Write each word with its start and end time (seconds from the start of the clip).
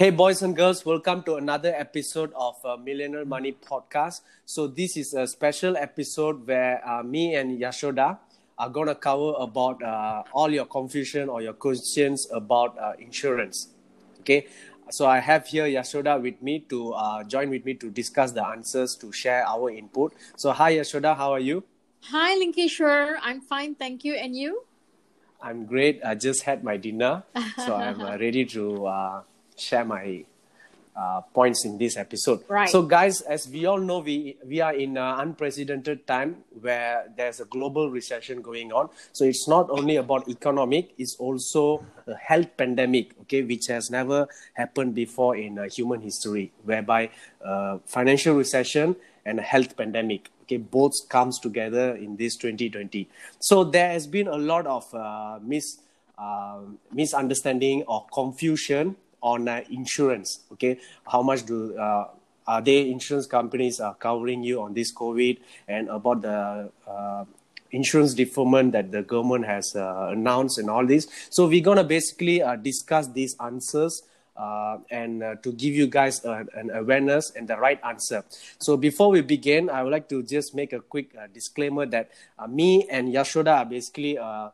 Hey, 0.00 0.08
boys 0.08 0.40
and 0.40 0.56
girls, 0.56 0.86
welcome 0.86 1.22
to 1.24 1.34
another 1.34 1.74
episode 1.76 2.32
of 2.34 2.56
uh, 2.64 2.78
Millionaire 2.78 3.26
Money 3.26 3.52
Podcast. 3.52 4.22
So, 4.46 4.66
this 4.66 4.96
is 4.96 5.12
a 5.12 5.26
special 5.26 5.76
episode 5.76 6.46
where 6.46 6.80
uh, 6.88 7.02
me 7.02 7.34
and 7.34 7.60
Yashoda 7.60 8.16
are 8.56 8.70
going 8.70 8.86
to 8.86 8.94
cover 8.94 9.34
about 9.36 9.82
uh, 9.82 10.22
all 10.32 10.50
your 10.50 10.64
confusion 10.64 11.28
or 11.28 11.42
your 11.42 11.52
questions 11.52 12.26
about 12.32 12.78
uh, 12.78 12.92
insurance. 12.98 13.68
Okay, 14.20 14.46
so 14.88 15.04
I 15.04 15.18
have 15.18 15.46
here 15.46 15.66
Yashoda 15.66 16.16
with 16.18 16.40
me 16.40 16.60
to 16.70 16.94
uh, 16.94 17.22
join 17.24 17.50
with 17.50 17.66
me 17.66 17.74
to 17.74 17.90
discuss 17.90 18.32
the 18.32 18.42
answers, 18.42 18.96
to 19.04 19.12
share 19.12 19.46
our 19.46 19.68
input. 19.68 20.14
So, 20.34 20.52
hi, 20.52 20.76
Yashoda, 20.76 21.14
how 21.14 21.30
are 21.30 21.44
you? 21.44 21.62
Hi, 22.04 22.40
Linkeshwar. 22.40 23.16
I'm 23.20 23.42
fine, 23.42 23.74
thank 23.74 24.02
you. 24.06 24.14
And 24.14 24.34
you? 24.34 24.64
I'm 25.42 25.66
great. 25.66 26.00
I 26.02 26.14
just 26.14 26.44
had 26.44 26.64
my 26.64 26.78
dinner, 26.78 27.22
so 27.66 27.74
I'm 27.76 28.00
uh, 28.00 28.16
ready 28.20 28.46
to 28.46 28.86
uh, 28.86 29.22
share 29.60 29.84
my 29.84 30.24
uh, 30.96 31.20
points 31.32 31.64
in 31.64 31.78
this 31.78 31.96
episode. 31.96 32.42
Right. 32.48 32.68
So, 32.68 32.82
guys, 32.82 33.20
as 33.22 33.48
we 33.48 33.64
all 33.64 33.78
know, 33.78 34.00
we 34.00 34.36
we 34.44 34.60
are 34.60 34.74
in 34.74 34.96
an 34.96 35.20
unprecedented 35.20 36.06
time 36.06 36.44
where 36.60 37.06
there's 37.16 37.40
a 37.40 37.44
global 37.44 37.90
recession 37.90 38.42
going 38.42 38.72
on. 38.72 38.90
So 39.12 39.24
it's 39.24 39.48
not 39.48 39.70
only 39.70 39.96
about 39.96 40.28
economic; 40.28 40.92
it's 40.98 41.16
also 41.18 41.84
a 42.06 42.14
health 42.16 42.56
pandemic. 42.56 43.14
Okay, 43.22 43.42
which 43.42 43.68
has 43.68 43.90
never 43.90 44.28
happened 44.54 44.94
before 44.94 45.36
in 45.36 45.58
uh, 45.58 45.68
human 45.70 46.00
history, 46.00 46.52
whereby 46.64 47.10
uh, 47.44 47.78
financial 47.86 48.34
recession 48.34 48.96
and 49.24 49.38
a 49.38 49.42
health 49.42 49.76
pandemic. 49.76 50.30
Okay, 50.42 50.56
both 50.56 50.92
comes 51.08 51.38
together 51.38 51.94
in 51.94 52.16
this 52.16 52.36
2020. 52.36 53.08
So 53.38 53.62
there 53.62 53.90
has 53.92 54.06
been 54.08 54.26
a 54.26 54.36
lot 54.36 54.66
of 54.66 54.92
uh, 54.92 55.38
mis 55.40 55.78
uh, 56.18 56.58
misunderstanding 56.92 57.84
or 57.86 58.06
confusion 58.12 58.96
on 59.22 59.48
uh, 59.48 59.62
insurance. 59.70 60.40
Okay, 60.52 60.78
how 61.06 61.22
much 61.22 61.44
do 61.46 61.76
uh, 61.76 62.08
are 62.46 62.60
they 62.62 62.90
insurance 62.90 63.26
companies 63.26 63.80
are 63.80 63.94
covering 63.94 64.42
you 64.42 64.60
on 64.60 64.74
this 64.74 64.92
COVID 64.94 65.38
and 65.68 65.88
about 65.88 66.22
the 66.22 66.70
uh, 66.86 67.24
insurance 67.70 68.14
deferment 68.14 68.72
that 68.72 68.90
the 68.90 69.02
government 69.02 69.46
has 69.46 69.74
uh, 69.76 70.08
announced 70.10 70.58
and 70.58 70.68
all 70.68 70.86
this. 70.86 71.06
So 71.30 71.46
we're 71.46 71.62
gonna 71.62 71.84
basically 71.84 72.42
uh, 72.42 72.56
discuss 72.56 73.08
these 73.08 73.36
answers. 73.40 74.02
Uh, 74.36 74.78
and 74.90 75.22
uh, 75.22 75.34
to 75.42 75.52
give 75.52 75.74
you 75.74 75.86
guys 75.86 76.24
uh, 76.24 76.44
an 76.54 76.70
awareness 76.70 77.30
and 77.36 77.46
the 77.46 77.56
right 77.58 77.78
answer. 77.84 78.24
So 78.58 78.74
before 78.78 79.10
we 79.10 79.20
begin, 79.20 79.68
I 79.68 79.82
would 79.82 79.92
like 79.92 80.08
to 80.08 80.22
just 80.22 80.54
make 80.54 80.72
a 80.72 80.80
quick 80.80 81.14
uh, 81.14 81.26
disclaimer 81.26 81.84
that 81.86 82.10
uh, 82.38 82.46
me 82.46 82.88
and 82.88 83.12
Yashoda 83.12 83.58
are 83.58 83.64
basically 83.66 84.16
uh, 84.16 84.48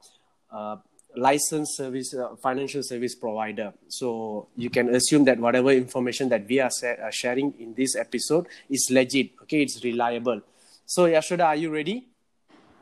uh, 0.50 0.76
licensed 1.16 1.76
service 1.76 2.14
uh, 2.14 2.36
financial 2.36 2.82
service 2.82 3.14
provider. 3.14 3.72
So 3.88 4.48
you 4.56 4.70
can 4.70 4.94
assume 4.94 5.24
that 5.24 5.38
whatever 5.38 5.70
information 5.70 6.28
that 6.28 6.46
we 6.46 6.60
are 6.60 6.70
sa- 6.70 6.98
uh, 7.06 7.10
sharing 7.10 7.54
in 7.58 7.74
this 7.74 7.96
episode 7.96 8.46
is 8.68 8.88
legit 8.90 9.30
okay? 9.42 9.62
It's 9.62 9.82
reliable. 9.82 10.42
So 10.84 11.04
yashoda 11.04 11.46
are 11.46 11.56
you 11.56 11.72
ready? 11.72 12.08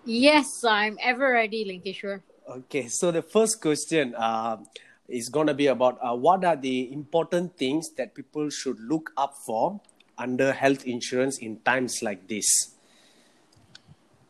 Yes, 0.05 0.65
I'm 0.65 0.99
ever 1.01 1.33
ready, 1.33 1.65
Linkeshwar. 1.65 2.21
okay 2.49 2.89
so 2.89 3.11
the 3.11 3.23
first 3.23 3.61
question 3.61 4.15
uh, 4.17 4.57
is 5.09 5.29
going 5.29 5.47
to 5.47 5.55
be 5.55 5.67
about 5.67 5.99
uh, 6.03 6.15
what 6.15 6.45
are 6.45 6.57
the 6.57 6.93
important 6.93 7.57
things 7.57 7.91
that 7.97 8.15
people 8.15 8.51
should 8.51 8.79
look 8.81 9.13
up 9.17 9.35
for 9.47 9.81
under 10.19 10.53
health 10.53 10.85
insurance 10.87 11.39
in 11.39 11.59
times 11.61 12.03
like 12.03 12.29
this? 12.29 12.47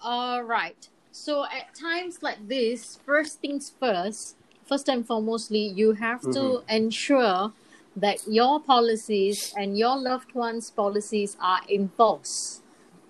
All 0.00 0.42
right. 0.42 0.88
So 1.14 1.44
at 1.44 1.72
times 1.78 2.24
like 2.24 2.48
this, 2.48 2.98
first 3.06 3.38
things 3.38 3.70
first, 3.78 4.34
first 4.66 4.88
and 4.88 5.06
foremostly, 5.06 5.70
you 5.70 5.92
have 5.92 6.20
to 6.32 6.64
ensure 6.68 7.52
that 7.94 8.26
your 8.26 8.58
policies 8.58 9.54
and 9.56 9.78
your 9.78 9.96
loved 9.96 10.34
ones' 10.34 10.72
policies 10.72 11.36
are 11.40 11.60
enforced. 11.70 12.62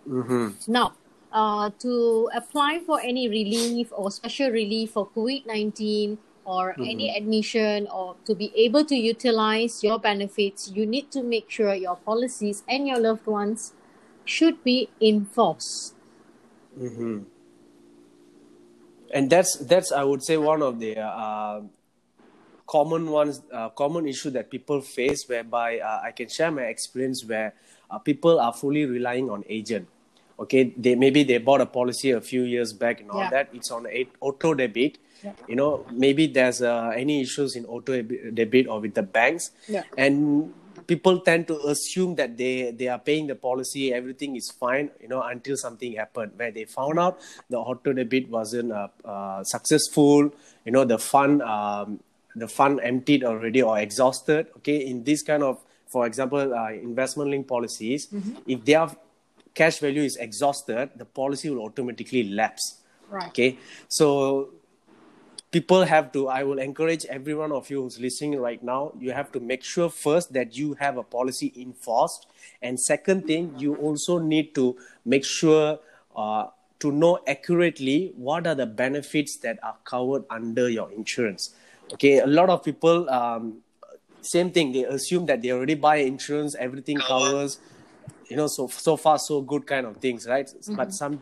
mm-hmm. 0.06 0.52
Now, 0.68 0.92
uh, 1.32 1.70
to 1.78 2.28
apply 2.34 2.82
for 2.84 3.00
any 3.00 3.26
relief 3.26 3.88
or 3.96 4.10
special 4.10 4.50
relief 4.50 4.90
for 4.90 5.08
COVID 5.08 5.46
19 5.46 6.18
or 6.44 6.76
any 6.78 7.08
admission 7.08 7.88
or 7.88 8.16
to 8.26 8.34
be 8.34 8.52
able 8.54 8.84
to 8.84 8.94
utilize 8.94 9.82
your 9.82 9.98
benefits, 9.98 10.70
you 10.76 10.84
need 10.84 11.10
to 11.12 11.22
make 11.22 11.48
sure 11.48 11.72
your 11.72 11.96
policies 11.96 12.64
and 12.68 12.86
your 12.86 13.00
loved 13.00 13.26
ones 13.26 13.72
should 14.26 14.62
be 14.62 14.90
enforced. 15.00 15.94
Mm-hmm. 16.78 17.32
And 19.14 19.30
that's 19.30 19.56
that's 19.58 19.92
I 19.92 20.02
would 20.02 20.22
say 20.24 20.36
one 20.36 20.60
of 20.60 20.80
the 20.80 20.98
uh, 20.98 21.60
common 22.66 23.10
ones, 23.10 23.40
uh, 23.52 23.68
common 23.70 24.08
issue 24.08 24.30
that 24.30 24.50
people 24.50 24.80
face, 24.80 25.28
whereby 25.28 25.78
uh, 25.78 26.00
I 26.02 26.10
can 26.10 26.28
share 26.28 26.50
my 26.50 26.62
experience 26.62 27.24
where 27.24 27.54
uh, 27.90 27.98
people 27.98 28.40
are 28.40 28.52
fully 28.52 28.84
relying 28.86 29.30
on 29.30 29.44
agent. 29.48 29.86
Okay, 30.36 30.74
they 30.76 30.96
maybe 30.96 31.22
they 31.22 31.38
bought 31.38 31.60
a 31.60 31.66
policy 31.66 32.10
a 32.10 32.20
few 32.20 32.42
years 32.42 32.72
back 32.72 33.00
and 33.00 33.08
all 33.10 33.20
Yeah. 33.20 33.30
that. 33.30 33.48
It's 33.52 33.70
on 33.70 33.86
auto 34.20 34.52
debit. 34.54 34.98
Yeah. 35.22 35.32
You 35.46 35.54
know, 35.56 35.86
maybe 35.92 36.26
there's 36.26 36.60
uh, 36.60 36.90
any 36.96 37.22
issues 37.22 37.54
in 37.54 37.64
auto 37.66 38.02
debit 38.02 38.66
or 38.66 38.80
with 38.80 38.94
the 38.94 39.04
banks, 39.04 39.52
Yeah. 39.68 39.84
and 39.96 40.52
people 40.86 41.20
tend 41.20 41.46
to 41.48 41.56
assume 41.68 42.14
that 42.16 42.36
they 42.36 42.70
they 42.70 42.88
are 42.88 42.98
paying 42.98 43.26
the 43.26 43.34
policy 43.34 43.92
everything 43.92 44.36
is 44.36 44.50
fine 44.50 44.90
you 45.00 45.08
know 45.08 45.22
until 45.22 45.56
something 45.56 45.92
happened. 45.94 46.32
Where 46.36 46.50
they 46.50 46.64
found 46.64 46.98
out 46.98 47.18
the 47.50 47.58
auto 47.58 47.92
debit 47.92 48.28
wasn't 48.28 48.72
uh, 48.72 48.88
uh, 49.04 49.44
successful 49.44 50.32
you 50.64 50.72
know 50.72 50.84
the 50.84 50.98
fund 50.98 51.42
um, 51.42 52.00
the 52.36 52.48
fund 52.48 52.80
emptied 52.82 53.24
already 53.24 53.62
or 53.62 53.78
exhausted 53.78 54.46
okay? 54.58 54.78
In 54.86 55.04
this 55.04 55.22
kind 55.22 55.42
of 55.42 55.58
for 55.86 56.06
example 56.06 56.54
uh, 56.54 56.70
investment 56.72 57.30
linked 57.30 57.48
policies 57.48 58.08
if 58.46 58.64
their 58.64 58.88
cash 59.54 59.78
value 59.78 60.02
is 60.02 60.16
exhausted 60.16 60.90
the 60.96 61.04
policy 61.04 61.50
will 61.50 61.60
automatically 61.62 62.24
lapse 62.24 62.80
Right. 63.08 63.28
okay? 63.28 63.58
So 63.88 64.50
people 65.54 65.84
have 65.84 66.10
to 66.14 66.26
i 66.36 66.42
will 66.42 66.58
encourage 66.58 67.04
every 67.16 67.34
one 67.40 67.52
of 67.52 67.70
you 67.70 67.80
who's 67.80 67.98
listening 68.04 68.32
right 68.44 68.64
now 68.68 68.92
you 68.98 69.12
have 69.12 69.30
to 69.30 69.38
make 69.50 69.62
sure 69.62 69.88
first 69.88 70.32
that 70.32 70.56
you 70.56 70.74
have 70.74 70.96
a 70.96 71.02
policy 71.02 71.52
enforced. 71.56 72.26
And 72.60 72.80
second 72.80 73.26
thing 73.26 73.54
you 73.56 73.74
also 73.76 74.18
need 74.18 74.54
to 74.56 74.76
make 75.04 75.24
sure 75.24 75.78
uh, 76.16 76.46
to 76.80 76.90
know 76.90 77.18
accurately 77.26 78.12
what 78.16 78.46
are 78.46 78.54
the 78.54 78.66
benefits 78.66 79.36
that 79.38 79.58
are 79.62 79.76
covered 79.84 80.24
under 80.28 80.68
your 80.68 80.90
insurance. 80.90 81.54
Okay 81.92 82.18
a 82.18 82.26
lot 82.26 82.50
of 82.50 82.64
people 82.64 83.08
um, 83.10 83.58
same 84.22 84.50
thing 84.50 84.72
they 84.72 84.84
assume 84.84 85.26
that 85.26 85.42
they 85.42 85.52
already 85.52 85.74
buy 85.74 85.96
insurance 85.96 86.56
everything 86.58 86.96
covers 86.96 87.58
you 88.28 88.36
know 88.36 88.48
so 88.48 88.66
so 88.66 88.96
far 88.96 89.18
so 89.18 89.40
good 89.40 89.66
kind 89.66 89.86
of 89.86 89.98
things 89.98 90.26
right? 90.26 90.50
But 90.76 90.92
some 90.94 91.20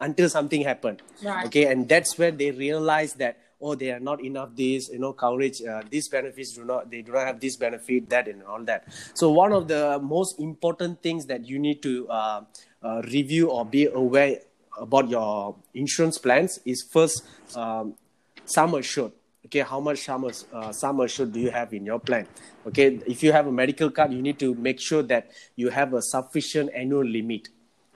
until 0.00 0.28
something 0.28 0.62
happened. 0.62 1.02
Right. 1.22 1.46
okay 1.46 1.64
and 1.72 1.88
that's 1.88 2.18
where 2.18 2.30
they 2.30 2.50
realize 2.50 3.14
that 3.14 3.38
oh 3.60 3.74
they 3.74 3.90
are 3.90 4.00
not 4.00 4.22
enough 4.24 4.54
this 4.56 4.88
you 4.88 4.98
know 4.98 5.12
coverage 5.12 5.62
uh, 5.62 5.82
these 5.90 6.08
benefits 6.08 6.54
do 6.54 6.64
not 6.64 6.90
they 6.90 7.02
do 7.02 7.12
not 7.12 7.26
have 7.26 7.40
this 7.40 7.56
benefit 7.56 8.08
that 8.08 8.28
and 8.28 8.42
all 8.42 8.62
that. 8.64 8.84
So 9.14 9.30
one 9.30 9.52
of 9.52 9.68
the 9.68 9.98
most 10.02 10.40
important 10.40 11.02
things 11.02 11.26
that 11.26 11.46
you 11.46 11.58
need 11.58 11.82
to 11.82 12.08
uh, 12.08 12.44
uh, 12.82 13.02
review 13.02 13.50
or 13.50 13.64
be 13.64 13.86
aware 13.86 14.38
about 14.78 15.08
your 15.08 15.56
insurance 15.74 16.18
plans 16.18 16.58
is 16.64 16.86
first 16.90 17.22
um, 17.54 17.94
sum 18.44 18.74
assured. 18.74 19.12
Okay 19.46 19.60
how 19.60 19.80
much 19.80 20.04
sum, 20.04 20.24
uh, 20.52 20.72
sum 20.72 21.00
assured 21.00 21.32
do 21.32 21.40
you 21.40 21.50
have 21.50 21.72
in 21.74 21.84
your 21.84 21.98
plan? 21.98 22.26
Okay 22.66 23.00
if 23.06 23.22
you 23.22 23.32
have 23.32 23.46
a 23.46 23.52
medical 23.52 23.90
card 23.90 24.12
you 24.12 24.22
need 24.22 24.38
to 24.38 24.54
make 24.54 24.80
sure 24.80 25.02
that 25.02 25.30
you 25.56 25.68
have 25.68 25.92
a 25.94 26.02
sufficient 26.02 26.70
annual 26.74 27.04
limit. 27.04 27.48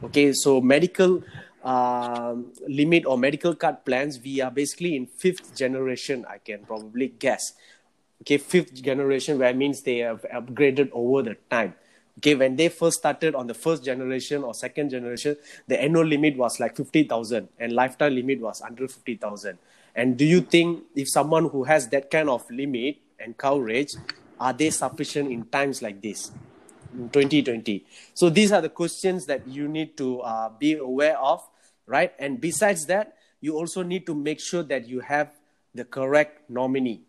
Okay 0.03 0.33
so 0.33 0.61
medical 0.61 1.23
um, 1.65 2.53
limit 2.69 3.07
or 3.07 3.17
medical 3.17 3.55
card 3.55 3.85
plans 3.85 4.21
we 4.23 4.41
are 4.41 4.51
basically 4.51 4.95
in 4.95 5.07
fifth 5.07 5.57
generation 5.57 6.25
i 6.29 6.39
can 6.39 6.65
probably 6.65 7.09
guess. 7.09 7.55
Okay 8.21 8.39
fifth 8.39 8.83
generation 8.83 9.39
where 9.39 9.53
means 9.55 9.83
they 9.83 9.99
have 9.99 10.25
upgraded 10.33 10.91
over 10.93 11.23
the 11.23 11.37
time. 11.51 11.75
Okay 12.19 12.35
when 12.35 12.57
they 12.57 12.69
first 12.69 12.99
started 12.99 13.35
on 13.35 13.47
the 13.47 13.55
first 13.55 13.85
generation 13.85 14.45
or 14.45 14.55
second 14.55 14.91
generation 14.91 15.37
the 15.67 15.81
annual 15.81 16.05
limit 16.05 16.37
was 16.37 16.61
like 16.61 16.77
50000 16.77 17.49
and 17.59 17.73
lifetime 17.73 18.15
limit 18.15 18.41
was 18.41 18.61
under 18.61 18.87
50000 18.87 19.59
and 19.97 20.17
do 20.17 20.25
you 20.25 20.41
think 20.41 20.85
if 20.95 21.09
someone 21.09 21.49
who 21.49 21.65
has 21.65 21.89
that 21.89 22.11
kind 22.11 22.29
of 22.29 22.49
limit 22.51 22.99
and 23.19 23.37
coverage 23.37 23.95
are 24.39 24.53
they 24.53 24.71
sufficient 24.71 25.31
in 25.31 25.45
times 25.47 25.83
like 25.83 26.01
this 26.01 26.31
2020 26.93 27.85
so 28.15 28.31
these 28.31 28.53
are 28.53 28.61
the 28.61 28.69
questions 28.69 29.27
that 29.27 29.47
you 29.49 29.67
need 29.67 29.97
to 29.97 30.21
uh, 30.21 30.49
be 30.59 30.75
aware 30.75 31.19
of 31.19 31.43
right 31.87 32.13
and 32.19 32.41
besides 32.41 32.87
that 32.87 33.17
you 33.41 33.57
also 33.57 33.83
need 33.83 34.07
to 34.07 34.15
make 34.15 34.41
sure 34.41 34.63
that 34.63 34.89
you 34.89 35.01
have 35.01 35.31
the 35.75 35.85
correct 35.85 36.49
nominee 36.49 37.01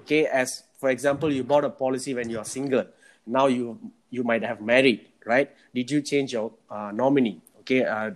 okay 0.00 0.26
as 0.26 0.64
for 0.78 0.90
example 0.90 1.32
you 1.32 1.44
bought 1.44 1.64
a 1.64 1.70
policy 1.70 2.14
when 2.14 2.28
you 2.30 2.38
are 2.38 2.44
single 2.44 2.84
now 3.26 3.46
you 3.46 3.78
you 4.10 4.24
might 4.24 4.42
have 4.42 4.60
married 4.60 5.06
right 5.24 5.50
did 5.74 5.90
you 5.90 6.00
change 6.02 6.32
your 6.32 6.52
uh, 6.70 6.90
nominee 6.92 7.40
okay 7.60 7.84
uh, 7.84 8.10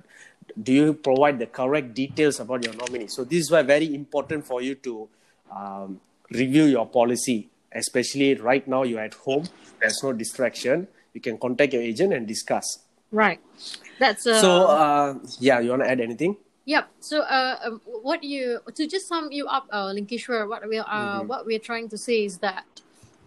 do 0.62 0.72
you 0.72 0.94
provide 0.94 1.38
the 1.38 1.46
correct 1.46 1.94
details 1.94 2.40
about 2.40 2.64
your 2.64 2.75
nominee 2.75 3.06
so 3.08 3.25
this 3.25 3.40
is 3.40 3.50
why 3.50 3.62
very 3.62 3.94
important 3.94 4.44
for 4.44 4.60
you 4.62 4.75
to 4.75 5.08
um, 5.55 6.00
review 6.31 6.64
your 6.64 6.87
policy 6.87 7.48
especially 7.75 8.34
right 8.34 8.66
now 8.66 8.82
you're 8.82 9.00
at 9.00 9.14
home. 9.14 9.44
There's 9.81 10.00
no 10.02 10.12
distraction. 10.12 10.88
You 11.14 11.20
can 11.20 11.38
contact 11.38 11.72
your 11.72 11.82
agent 11.82 12.12
and 12.12 12.26
discuss. 12.26 12.78
Right. 13.12 13.40
That's 14.00 14.26
uh, 14.26 14.40
So 14.40 14.66
uh, 14.66 15.14
yeah, 15.38 15.60
you 15.60 15.70
want 15.70 15.82
to 15.84 15.90
add 15.90 16.00
anything? 16.00 16.36
Yep. 16.64 16.88
So, 17.00 17.20
uh, 17.22 17.58
um, 17.64 17.80
what 17.84 18.22
you 18.24 18.60
to 18.74 18.86
just 18.86 19.08
sum 19.08 19.30
you 19.30 19.46
up, 19.46 19.66
uh, 19.70 19.86
Linkeshwar, 19.92 20.48
what 20.48 20.66
we 20.68 20.78
are 20.78 20.86
uh, 20.88 21.22
what 21.22 21.44
we're 21.44 21.58
trying 21.58 21.88
to 21.90 21.98
say 21.98 22.24
is 22.24 22.38
that 22.38 22.64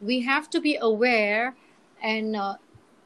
we 0.01 0.21
have 0.21 0.49
to 0.51 0.59
be 0.59 0.77
aware 0.79 1.55
and 2.01 2.35
uh, 2.35 2.55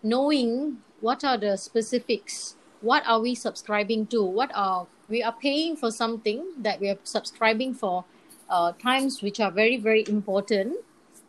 knowing 0.04 0.78
what 1.02 1.24
are 1.24 1.38
the 1.38 1.58
specifics. 1.58 2.56
What 2.82 3.04
are 3.06 3.20
we 3.20 3.36
subscribing 3.36 4.08
to? 4.08 4.24
What 4.24 4.52
are 4.56 4.88
we 5.10 5.22
are 5.24 5.34
paying 5.34 5.76
for 5.76 5.92
something 5.92 6.46
that 6.60 6.80
we 6.80 6.90
are 6.90 7.00
subscribing 7.04 7.74
for 7.74 8.06
uh, 8.50 8.72
times 8.74 9.22
which 9.22 9.40
are 9.40 9.52
very 9.52 9.78
very 9.78 10.06
important. 10.08 10.78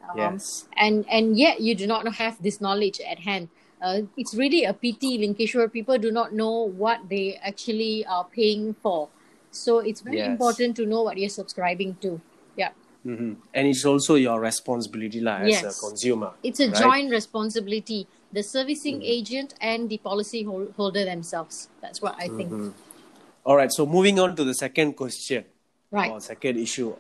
Um, 0.09 0.19
Yes. 0.19 0.69
And 0.77 1.09
and 1.09 1.39
yet 1.39 1.61
you 1.61 1.75
do 1.75 1.87
not 1.87 2.07
have 2.17 2.43
this 2.43 2.61
knowledge 2.61 3.01
at 3.01 3.21
hand. 3.21 3.49
Uh, 3.81 4.03
it's 4.17 4.35
really 4.35 4.65
a 4.65 4.75
pity, 4.75 5.19
Linkeshwar. 5.19 5.73
People 5.73 5.97
do 5.99 6.13
not 6.13 6.35
know 6.35 6.69
what 6.69 7.09
they 7.09 7.37
actually 7.43 8.05
are 8.07 8.25
paying 8.25 8.75
for. 8.83 9.09
So 9.51 9.79
it's 9.81 10.01
very 10.03 10.19
Yes. 10.19 10.29
important 10.29 10.77
to 10.77 10.87
know 10.87 11.03
what 11.03 11.17
you're 11.17 11.33
subscribing 11.33 11.97
to. 12.03 12.21
Yeah. 12.57 12.71
hmm 13.03 13.41
And 13.55 13.67
it's 13.67 13.85
also 13.85 14.15
your 14.21 14.39
responsibility 14.41 15.21
lah, 15.21 15.41
as 15.41 15.65
a 15.65 15.73
consumer. 15.73 16.37
It's 16.45 16.61
a 16.61 16.69
right? 16.69 16.77
joint 16.77 17.09
responsibility, 17.11 18.07
the 18.33 18.43
servicing 18.43 19.03
agent 19.03 19.55
and 19.61 19.89
the 19.89 19.97
policy 19.99 20.45
holder 20.45 21.05
themselves. 21.05 21.73
That's 21.81 22.03
what 22.03 22.15
I 22.21 22.29
think. 22.29 22.53
All 23.45 23.57
right. 23.57 23.73
So 23.73 23.87
moving 23.87 24.21
on 24.21 24.37
to 24.37 24.45
the 24.45 24.55
second 24.55 24.95
question 24.95 25.45
Right. 25.91 26.13
or 26.13 26.21
second 26.21 26.61
issue, 26.61 26.95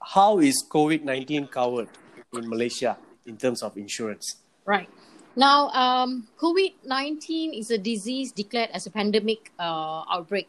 how 0.00 0.40
is 0.40 0.64
COVID 0.66 1.04
nineteen 1.04 1.46
covered 1.46 1.86
in 2.32 2.48
Malaysia 2.48 2.96
in 3.28 3.36
terms 3.36 3.62
of 3.62 3.76
insurance? 3.76 4.40
Right. 4.64 4.88
Now, 5.34 5.68
um, 5.70 6.28
COVID 6.38 6.84
19 6.84 7.54
is 7.54 7.70
a 7.70 7.78
disease 7.78 8.32
declared 8.32 8.70
as 8.72 8.86
a 8.86 8.90
pandemic 8.90 9.50
uh, 9.58 10.04
outbreak 10.10 10.48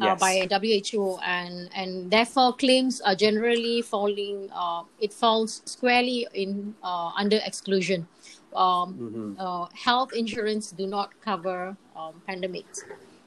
uh, 0.00 0.16
Yes. 0.16 0.20
by 0.20 0.48
WHO, 0.50 1.18
and, 1.22 1.70
and 1.74 2.10
therefore 2.10 2.54
claims 2.54 3.00
are 3.00 3.14
generally 3.14 3.82
falling, 3.82 4.48
uh, 4.52 4.82
it 4.98 5.12
falls 5.12 5.62
squarely 5.66 6.26
in 6.34 6.74
uh, 6.82 7.12
under 7.16 7.38
exclusion. 7.44 8.08
Um, 8.56 9.36
uh, 9.38 9.66
health 9.72 10.12
insurance 10.12 10.72
do 10.72 10.86
not 10.86 11.10
cover 11.22 11.76
um, 11.96 12.20
pandemics. 12.28 12.80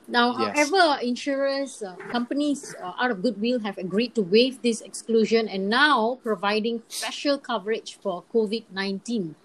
Now, 0.07 0.37
Yes. 0.37 0.69
however, 0.69 1.01
insurers, 1.01 1.81
uh, 1.81 1.95
companies 2.11 2.75
uh, 2.83 2.93
out 2.99 3.09
of 3.09 3.23
goodwill 3.23 3.59
have 3.61 3.77
agreed 3.77 4.13
to 4.15 4.21
waive 4.21 4.61
this 4.61 4.81
exclusion 4.81 5.47
and 5.47 5.69
now 5.69 6.19
providing 6.21 6.83
special 6.89 7.37
coverage 7.39 7.97
for 7.97 8.23
COVID 8.33 8.65
19. 8.71 9.35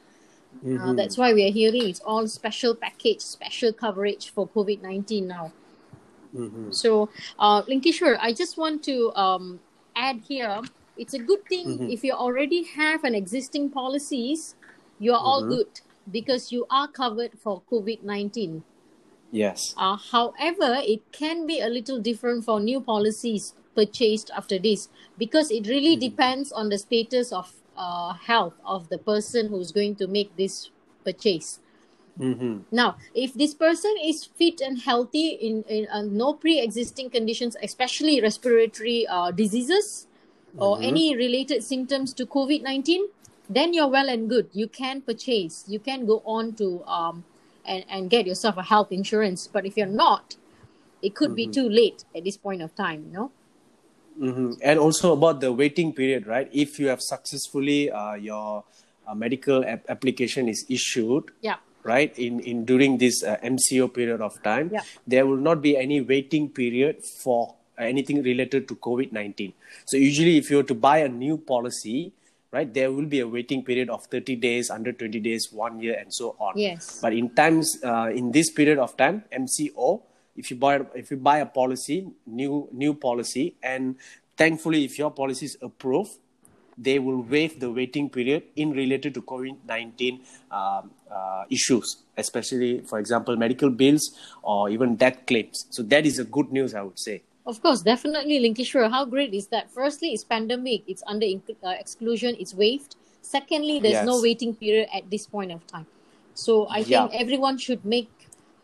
Uh, 0.62 0.92
that's 0.92 1.16
why 1.16 1.32
we 1.32 1.46
are 1.48 1.52
hearing 1.52 1.88
it's 1.88 2.00
all 2.00 2.26
special 2.28 2.74
package, 2.74 3.20
special 3.20 3.72
coverage 3.72 4.30
for 4.30 4.46
COVID 4.48 4.82
19 4.82 5.26
now. 5.26 5.52
So, 6.70 7.08
uh, 7.38 7.62
Linkeshwar, 7.62 8.18
I 8.20 8.32
just 8.32 8.56
want 8.56 8.84
to 8.84 9.12
um, 9.16 9.60
add 9.96 10.20
here 10.28 10.60
it's 11.00 11.14
a 11.14 11.18
good 11.18 11.46
thing 11.46 11.90
if 11.90 12.04
you 12.04 12.12
already 12.12 12.62
have 12.62 13.04
an 13.04 13.14
existing 13.14 13.70
policies, 13.70 14.54
you 14.98 15.12
are 15.14 15.18
all 15.18 15.48
good 15.48 15.80
because 16.10 16.52
you 16.52 16.66
are 16.68 16.88
covered 16.88 17.38
for 17.38 17.62
COVID 17.72 18.02
19. 18.02 18.62
Yes. 19.32 19.74
Uh, 19.78 19.96
however, 19.96 20.76
it 20.84 21.00
can 21.10 21.46
be 21.46 21.58
a 21.58 21.68
little 21.68 21.98
different 22.00 22.44
for 22.44 22.60
new 22.60 22.82
policies 22.82 23.54
purchased 23.74 24.30
after 24.36 24.58
this 24.58 24.90
because 25.16 25.50
it 25.50 25.68
really 25.68 25.96
depends 25.96 26.52
on 26.52 26.68
the 26.68 26.76
status 26.76 27.32
of 27.32 27.59
uh, 27.80 28.12
health 28.12 28.54
of 28.64 28.88
the 28.90 28.98
person 28.98 29.48
who's 29.48 29.72
going 29.72 29.96
to 29.96 30.06
make 30.06 30.36
this 30.36 30.70
purchase. 31.02 31.60
Mm-hmm. 32.18 32.68
Now, 32.70 32.96
if 33.14 33.32
this 33.32 33.54
person 33.54 33.94
is 34.04 34.24
fit 34.24 34.60
and 34.60 34.78
healthy 34.78 35.28
in, 35.40 35.64
in 35.64 35.88
uh, 35.88 36.02
no 36.02 36.34
pre-existing 36.34 37.08
conditions, 37.08 37.56
especially 37.62 38.20
respiratory 38.20 39.06
uh, 39.08 39.30
diseases 39.30 40.06
or 40.58 40.82
any 40.82 41.16
related 41.16 41.62
symptoms 41.62 42.12
to 42.14 42.26
COVID-19, 42.26 43.06
then 43.48 43.72
you're 43.72 43.88
well 43.88 44.08
and 44.08 44.28
good. 44.28 44.50
You 44.52 44.68
can 44.68 45.00
purchase. 45.00 45.64
You 45.66 45.78
can 45.78 46.04
go 46.04 46.22
on 46.26 46.54
to 46.54 46.84
um, 46.84 47.24
and, 47.64 47.84
and 47.88 48.10
get 48.10 48.26
yourself 48.26 48.58
a 48.58 48.62
health 48.64 48.92
insurance. 48.92 49.46
But 49.46 49.64
if 49.64 49.76
you're 49.76 49.86
not, 49.86 50.36
it 51.02 51.14
could 51.14 51.34
be 51.34 51.46
too 51.46 51.68
late 51.68 52.04
at 52.14 52.24
this 52.24 52.36
point 52.36 52.60
of 52.60 52.74
time, 52.74 53.06
you 53.06 53.12
know? 53.12 53.30
Hmm 54.20 54.52
And 54.62 54.78
also 54.78 55.12
about 55.12 55.40
the 55.40 55.50
waiting 55.52 55.92
period, 55.92 56.26
right? 56.26 56.48
If 56.52 56.78
you 56.78 56.88
have 56.88 57.00
successfully 57.00 57.90
uh, 57.90 58.14
your 58.14 58.64
uh, 59.08 59.14
medical 59.14 59.64
ap- 59.64 59.88
application 59.88 60.48
is 60.48 60.64
issued, 60.68 61.32
Yeah. 61.48 61.56
right 61.90 62.12
in 62.18 62.40
in 62.52 62.64
during 62.68 62.98
this 63.02 63.22
uh, 63.24 63.36
MCO 63.50 63.88
period 63.98 64.20
of 64.20 64.36
time, 64.48 64.68
Yeah. 64.76 64.84
there 65.06 65.24
will 65.26 65.40
not 65.48 65.62
be 65.66 65.72
any 65.82 66.00
waiting 66.12 66.48
period 66.60 67.00
for 67.24 67.38
anything 67.90 68.22
related 68.22 68.68
to 68.68 68.76
COVID 68.86 69.12
nineteen. 69.18 69.54
So 69.86 69.96
usually, 69.96 70.36
if 70.42 70.50
you 70.50 70.58
were 70.60 70.68
to 70.72 70.76
buy 70.88 70.98
a 71.04 71.08
new 71.08 71.38
policy, 71.52 72.12
right, 72.52 72.68
there 72.78 72.92
will 72.92 73.08
be 73.14 73.20
a 73.24 73.28
waiting 73.36 73.64
period 73.70 73.88
of 73.88 74.04
thirty 74.14 74.36
days, 74.36 74.68
under 74.76 74.92
twenty 74.92 75.20
days, 75.28 75.48
one 75.64 75.80
year, 75.80 75.96
and 75.98 76.12
so 76.20 76.36
on. 76.38 76.60
Yes. 76.66 76.90
But 77.00 77.16
in 77.22 77.30
times 77.42 77.72
uh, 77.82 78.10
in 78.22 78.32
this 78.36 78.52
period 78.60 78.78
of 78.78 78.94
time, 79.00 79.24
MCO, 79.32 80.02
if 80.40 80.50
you 80.50 80.56
buy 80.56 80.80
if 80.94 81.10
you 81.10 81.18
buy 81.18 81.38
a 81.38 81.46
policy, 81.46 82.08
new 82.26 82.68
new 82.72 82.94
policy, 82.94 83.54
and 83.62 83.96
thankfully, 84.36 84.84
if 84.88 84.98
your 84.98 85.10
policy 85.10 85.46
is 85.52 85.56
approved, 85.60 86.16
they 86.76 86.98
will 86.98 87.22
waive 87.22 87.60
the 87.60 87.70
waiting 87.70 88.08
period 88.08 88.42
in 88.56 88.72
related 88.72 89.12
to 89.14 89.22
COVID 89.22 89.56
nineteen 89.68 90.22
um, 90.50 90.90
uh, 91.12 91.44
issues, 91.50 91.96
especially 92.16 92.80
for 92.92 92.98
example 92.98 93.36
medical 93.36 93.70
bills 93.70 94.10
or 94.42 94.70
even 94.70 94.96
death 94.96 95.26
claims. 95.26 95.66
So 95.70 95.82
that 95.92 96.06
is 96.06 96.18
a 96.18 96.24
good 96.24 96.50
news, 96.50 96.74
I 96.74 96.82
would 96.82 96.98
say. 96.98 97.22
Of 97.46 97.60
course, 97.62 97.82
definitely, 97.82 98.38
Linkeshwar. 98.40 98.90
How 98.90 99.04
great 99.04 99.34
is 99.34 99.46
that? 99.48 99.70
Firstly, 99.70 100.12
it's 100.14 100.24
pandemic. 100.24 100.82
It's 100.86 101.02
under 101.06 101.26
inc- 101.26 101.56
uh, 101.64 101.74
exclusion. 101.84 102.36
It's 102.38 102.54
waived. 102.54 102.96
Secondly, 103.22 103.80
there's 103.80 104.06
no 104.06 104.20
waiting 104.20 104.54
period 104.54 104.88
at 104.94 105.10
this 105.10 105.26
point 105.26 105.52
of 105.52 105.66
time. 105.66 105.86
So 106.34 106.68
I 106.68 106.80
Yeah. 106.80 107.08
think 107.08 107.20
everyone 107.20 107.58
should 107.58 107.84
make 107.84 108.10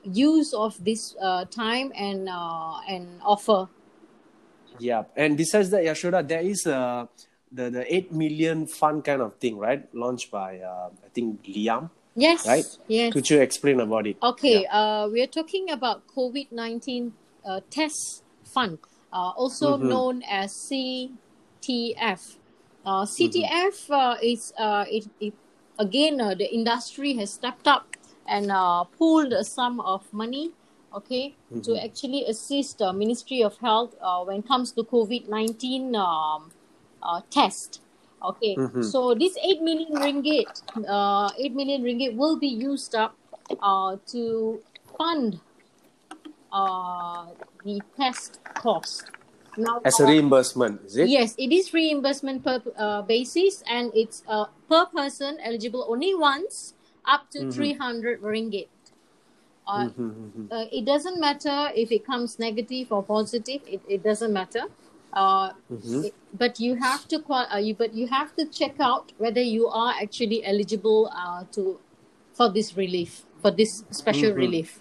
use 0.07 0.55
of 0.55 0.83
this 0.85 1.15
uh, 1.21 1.45
time 1.47 1.93
and 1.97 2.29
uh, 2.29 2.79
and 2.89 3.21
offer. 3.25 3.69
Yeah, 4.79 5.05
and 5.17 5.37
besides 5.37 5.71
that, 5.71 5.85
Yashoda, 5.85 6.27
there 6.27 6.41
is 6.43 6.67
a 6.67 7.09
the 7.51 7.71
the 7.71 7.85
eight 7.95 8.13
million 8.13 8.67
fund 8.67 9.05
kind 9.05 9.23
of 9.23 9.37
thing, 9.37 9.59
right? 9.59 9.83
Launched 9.95 10.31
by 10.31 10.59
uh, 10.61 10.91
I 11.05 11.09
think 11.15 11.41
LIAM, 11.47 11.91
Yes. 12.15 12.47
right? 12.47 12.65
Yes. 12.89 13.13
Could 13.13 13.31
you 13.31 13.41
explain 13.41 13.81
about 13.81 14.07
it? 14.07 14.17
Okay, 14.23 14.67
uh, 14.67 15.09
we 15.09 15.23
are 15.23 15.27
talking 15.31 15.71
about 15.71 16.07
COVID 16.15 16.53
19 16.53 17.13
uh, 17.45 17.61
test 17.71 18.23
fund, 18.45 18.79
uh, 19.13 19.33
also 19.37 19.77
Mhm. 19.77 19.89
known 19.89 20.23
as 20.29 20.53
CTF. 20.69 22.39
Uh, 22.85 23.05
CTF 23.05 23.91
uh, 23.91 24.17
is 24.23 24.53
uh, 24.59 24.85
it, 24.89 25.09
it 25.21 25.35
again 25.79 26.21
uh, 26.21 26.35
the 26.35 26.47
industry 26.53 27.15
has 27.15 27.33
stepped 27.35 27.67
up 27.67 27.96
and 28.29 28.51
uh, 28.51 28.85
pooled 28.85 29.33
a 29.33 29.45
sum 29.45 29.81
of 29.81 30.13
money, 30.13 30.53
okay, 30.95 31.35
to 31.63 31.77
actually 31.83 32.25
assist 32.25 32.79
the 32.79 32.93
Ministry 32.93 33.43
of 33.43 33.57
Health 33.59 33.95
uh, 34.01 34.25
when 34.25 34.39
it 34.41 34.49
comes 34.49 34.73
to 34.73 34.83
COVID 34.83 35.29
19 35.29 35.95
um, 35.97 36.51
uh, 37.03 37.21
test. 37.31 37.81
Okay, 38.23 38.57
Mhm. 38.57 38.83
so 38.83 39.15
this 39.15 39.37
8 39.43 39.63
million 39.63 39.93
ringgit, 39.93 40.63
uh, 40.89 41.31
8 41.39 41.55
million 41.55 41.83
ringgit 41.83 42.17
will 42.17 42.37
be 42.39 42.49
used 42.49 42.95
up 42.95 43.17
uh, 43.61 43.97
to 44.07 44.61
fund 44.97 45.41
uh, 46.53 47.27
the 47.65 47.81
test 47.97 48.41
cost. 48.63 49.11
Now, 49.57 49.81
As 49.85 50.01
a 50.01 50.05
uh, 50.05 50.09
reimbursement, 50.09 50.81
is 50.87 50.97
it? 50.97 51.09
Yes, 51.09 51.35
it 51.39 51.53
is 51.53 51.73
reimbursement 51.73 52.45
per 52.45 52.63
uh, 52.77 53.03
basis 53.03 53.63
and 53.69 53.91
it's 53.95 54.23
uh, 54.29 54.47
per 54.69 54.87
person 54.87 55.39
eligible 55.43 55.87
only 55.89 56.15
once 56.15 56.76
up 57.07 57.31
to 57.31 57.41
Mhm. 57.45 57.53
300 57.53 58.21
ringgit. 58.23 58.69
Uh, 59.67 59.89
Mhm, 59.89 60.33
mhm. 60.37 60.47
uh, 60.51 60.67
it 60.73 60.85
doesn't 60.85 61.19
matter 61.21 61.71
if 61.75 61.91
it 61.91 62.05
comes 62.07 62.39
negative 62.39 62.93
or 62.93 63.03
positive, 63.03 63.63
it, 63.67 63.81
it 63.89 64.03
doesn't 64.03 64.33
matter. 64.33 64.65
Uh, 65.13 65.53
Mhm. 65.71 66.05
it- 66.05 66.15
but 66.33 66.61
you 66.61 66.75
have 66.77 67.09
to 67.09 67.23
uh, 67.33 67.57
you 67.57 67.75
but 67.75 67.95
you 67.95 68.07
have 68.07 68.35
to 68.37 68.45
check 68.47 68.79
out 68.81 69.13
whether 69.19 69.41
you 69.41 69.67
are 69.69 69.95
actually 70.01 70.45
eligible 70.45 71.11
uh, 71.13 71.45
to 71.53 71.81
for 72.35 72.49
this 72.51 72.77
relief 72.77 73.25
for 73.43 73.51
this 73.51 73.85
special 73.91 74.31
Mhm. 74.31 74.37
relief. 74.37 74.81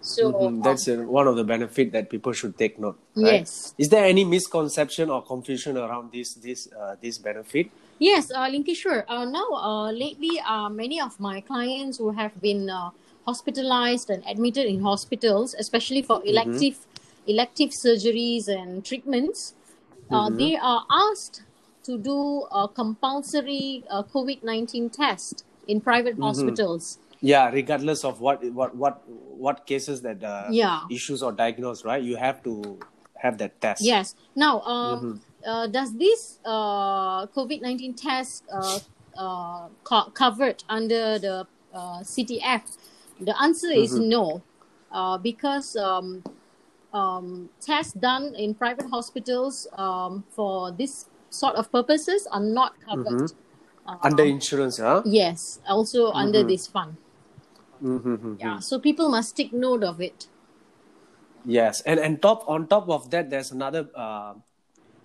So 0.00 0.32
Mhm, 0.32 0.62
That's 0.62 0.88
uh, 0.88 0.96
one 1.04 1.26
of 1.26 1.36
the 1.36 1.44
benefit 1.44 1.92
that 1.92 2.08
people 2.08 2.32
should 2.32 2.56
take 2.56 2.78
note. 2.78 2.98
um, 3.16 3.24
Right? 3.24 3.40
yes, 3.40 3.74
Is 3.78 3.88
there 3.88 4.04
any 4.04 4.24
misconception 4.24 5.10
or 5.10 5.22
confusion 5.22 5.76
around 5.76 6.12
this 6.12 6.34
this 6.34 6.68
uh, 6.72 6.96
this 7.02 7.18
benefit? 7.18 7.70
Yes, 7.98 8.30
uh, 8.30 8.46
Linkeshwar. 8.48 9.04
Uh, 9.08 9.24
now, 9.24 9.46
uh, 9.52 9.90
lately, 9.90 10.40
uh, 10.46 10.68
many 10.68 11.00
of 11.00 11.18
my 11.18 11.40
clients 11.40 11.98
who 11.98 12.10
have 12.12 12.40
been 12.40 12.70
uh, 12.70 12.90
hospitalized 13.26 14.08
and 14.10 14.22
admitted 14.26 14.66
in 14.66 14.82
hospitals, 14.82 15.54
especially 15.58 16.02
for 16.02 16.22
elective 16.24 16.86
elective 17.26 17.70
surgeries 17.70 18.48
and 18.48 18.84
treatments, 18.84 19.54
uh, 20.10 20.30
they 20.30 20.56
are 20.56 20.86
asked 20.90 21.42
to 21.84 21.98
do 21.98 22.46
a 22.52 22.68
compulsory 22.68 23.84
uh, 23.90 24.02
COVID 24.02 24.42
nineteen 24.44 24.90
test 24.90 25.44
in 25.66 25.80
private 25.80 26.14
Mm-hmm. 26.14 26.22
hospitals. 26.22 26.98
Yeah, 27.20 27.50
regardless 27.50 28.04
of 28.04 28.20
what 28.20 28.44
what 28.52 28.76
what 28.76 29.02
what 29.08 29.66
cases 29.66 30.02
that 30.02 30.22
uh, 30.22 30.52
Yeah. 30.52 30.80
issues 30.88 31.22
are 31.22 31.32
diagnosed, 31.32 31.84
right? 31.84 32.02
You 32.02 32.16
have 32.16 32.42
to 32.44 32.78
have 33.16 33.38
that 33.38 33.60
test. 33.60 33.82
Yes. 33.82 34.14
Now, 34.36 34.60
Mm-hmm. 34.60 35.14
Uh, 35.48 35.66
does 35.66 35.96
this 35.96 36.38
uh, 36.44 37.26
COVID 37.28 37.62
nineteen 37.62 37.94
test 37.94 38.44
uh, 38.52 38.80
uh, 39.16 39.68
co- 39.84 40.10
covered 40.12 40.64
under 40.68 41.18
the 41.18 41.46
uh, 41.72 42.02
CTF? 42.04 42.62
The 43.20 43.34
answer 43.40 43.68
is 43.68 43.96
Mm-hmm. 43.96 44.08
no, 44.08 44.42
uh, 44.92 45.18
because 45.18 45.76
um, 45.76 46.22
um, 46.92 47.50
tests 47.60 47.92
done 47.94 48.34
in 48.36 48.54
private 48.54 48.86
hospitals 48.90 49.66
um, 49.76 50.24
for 50.30 50.70
this 50.72 51.06
sort 51.30 51.56
of 51.56 51.70
purposes 51.72 52.28
are 52.32 52.40
not 52.40 52.80
covered. 52.80 53.32
Uh, 53.86 53.96
Under 54.02 54.24
insurance, 54.24 54.78
huh? 54.78 55.04
yes, 55.04 55.60
also 55.68 56.12
under 56.12 56.42
Mm-hmm. 56.42 56.48
this 56.48 56.66
fund. 56.66 56.96
Mm-hmm. 57.82 58.34
Yeah, 58.38 58.60
so 58.60 58.78
people 58.78 59.08
must 59.10 59.36
take 59.36 59.52
note 59.52 59.84
of 59.84 60.00
it. 60.00 60.28
Yes, 61.44 61.80
and 61.82 61.98
and 62.00 62.20
top 62.20 62.44
on 62.48 62.66
top 62.68 62.88
of 62.90 63.10
that, 63.10 63.30
there's 63.30 63.50
another 63.52 63.88
uh, 63.94 64.34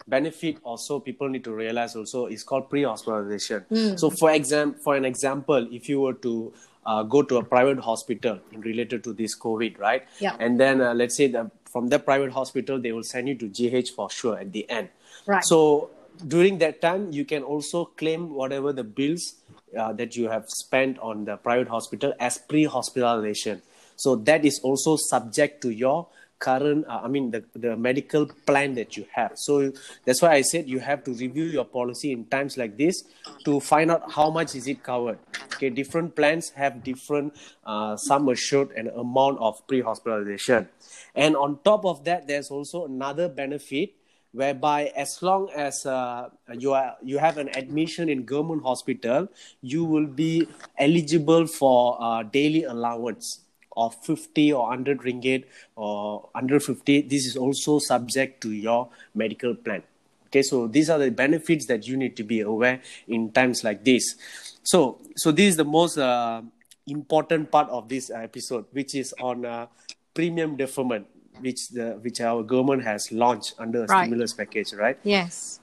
benefit 0.08 0.58
also 0.64 1.00
people 1.00 1.30
need 1.30 1.44
to 1.44 1.54
realize 1.54 1.96
also 1.96 2.28
is 2.28 2.44
called 2.44 2.70
pre-hospitalization. 2.70 3.98
So 3.98 4.10
for 4.10 4.32
exam 4.32 4.76
for 4.76 4.96
an 4.96 5.06
example, 5.06 5.68
if 5.72 5.90
you 5.90 6.02
were 6.02 6.14
to 6.14 6.54
uh, 6.86 7.04
go 7.04 7.22
to 7.24 7.38
a 7.38 7.44
private 7.44 7.80
hospital 7.80 8.40
in 8.52 8.62
related 8.62 9.04
to 9.06 9.14
this 9.14 9.38
COVID, 9.38 9.80
right? 9.80 10.04
Yeah. 10.20 10.36
And 10.40 10.60
then 10.60 10.82
uh, 10.82 10.94
let's 10.94 11.16
say 11.16 11.28
that 11.28 11.50
from 11.66 11.88
the 11.88 12.00
private 12.00 12.32
hospital 12.32 12.80
they 12.80 12.92
will 12.92 13.04
send 13.04 13.28
you 13.28 13.36
to 13.36 13.48
GH 13.48 13.90
for 13.96 14.10
sure 14.10 14.38
at 14.38 14.52
the 14.52 14.70
end. 14.70 14.90
Right. 15.26 15.44
So 15.44 15.90
during 16.28 16.60
that 16.60 16.82
time, 16.82 17.12
you 17.12 17.26
can 17.26 17.44
also 17.44 17.86
claim 17.86 18.34
whatever 18.34 18.74
the 18.74 18.84
bills 18.84 19.36
uh, 19.78 19.94
that 19.94 20.16
you 20.16 20.30
have 20.30 20.50
spent 20.50 21.00
on 21.00 21.26
the 21.26 21.38
private 21.38 21.68
hospital 21.68 22.14
as 22.20 22.38
pre-hospitalization. 22.38 23.62
So 23.96 24.16
that 24.18 24.46
is 24.46 24.60
also 24.64 24.98
subject 24.98 25.62
to 25.62 25.70
your 25.70 26.08
current, 26.44 26.86
uh, 26.88 27.00
I 27.04 27.08
mean, 27.08 27.32
the, 27.32 27.44
the 27.56 27.78
medical 27.78 28.28
plan 28.46 28.76
that 28.76 28.98
you 28.98 29.06
have. 29.14 29.32
So 29.36 29.72
that's 30.06 30.22
why 30.22 30.34
I 30.34 30.42
said 30.42 30.68
you 30.68 30.80
have 30.80 31.04
to 31.06 31.12
review 31.14 31.46
your 31.46 31.64
policy 31.64 32.12
in 32.12 32.26
times 32.26 32.58
like 32.58 32.78
this 32.78 33.04
to 33.46 33.62
find 33.62 33.90
out 33.90 34.12
how 34.12 34.30
much 34.30 34.54
is 34.54 34.68
it 34.68 34.84
covered. 34.84 35.20
Okay, 35.56 35.70
different 35.70 36.16
plans 36.16 36.50
have 36.50 36.84
different 36.84 37.34
uh, 37.66 37.96
sum 37.96 38.28
assured 38.28 38.72
and 38.76 38.90
amount 38.90 39.40
of 39.40 39.66
pre-hospitalization. 39.68 40.68
And 41.16 41.38
on 41.38 41.60
top 41.64 41.86
of 41.86 42.04
that, 42.04 42.28
there's 42.28 42.52
also 42.52 42.86
another 42.86 43.30
benefit 43.30 43.96
whereby 44.34 44.92
as 44.98 45.22
long 45.22 45.50
as 45.56 45.86
uh, 45.86 46.28
you 46.58 46.74
are 46.74 46.98
you 47.04 47.20
have 47.20 47.38
an 47.38 47.50
admission 47.56 48.10
in 48.10 48.26
government 48.26 48.64
hospital 48.64 49.28
you 49.62 49.86
will 49.86 50.08
be 50.08 50.48
eligible 50.80 51.46
for 51.46 52.02
uh, 52.02 52.24
daily 52.24 52.64
allowance 52.64 53.43
of 53.75 53.96
50 54.06 54.53
or 54.53 54.63
100 54.68 55.00
ringgit 55.01 55.46
or 55.75 56.22
150 56.34 57.01
this 57.03 57.25
is 57.25 57.36
also 57.38 57.80
subject 57.80 58.42
to 58.42 58.51
your 58.51 58.89
medical 59.15 59.56
plan 59.56 59.82
okay 60.27 60.42
so 60.42 60.68
these 60.68 60.89
are 60.89 61.00
the 61.00 61.10
benefits 61.12 61.65
that 61.68 61.88
you 61.88 61.98
need 61.98 62.15
to 62.15 62.24
be 62.24 62.39
aware 62.42 62.82
in 63.08 63.32
times 63.32 63.63
like 63.63 63.84
this 63.84 64.15
so 64.63 64.98
so 65.15 65.32
this 65.32 65.50
is 65.50 65.58
the 65.58 65.65
most 65.65 65.98
uh, 65.98 66.42
important 66.88 67.50
part 67.51 67.70
of 67.70 67.88
this 67.89 68.10
episode 68.12 68.65
which 68.72 68.94
is 68.96 69.13
on 69.22 69.46
uh, 69.46 69.65
premium 70.13 70.56
deferment 70.56 71.08
which 71.39 71.70
the 71.70 71.88
which 72.01 72.22
our 72.22 72.44
government 72.44 72.84
has 72.84 73.12
launched 73.12 73.56
under 73.58 73.84
a 73.84 73.88
Right. 73.88 74.03
stimulus 74.06 74.34
package 74.34 74.74
right 74.74 74.98
Yes. 75.03 75.60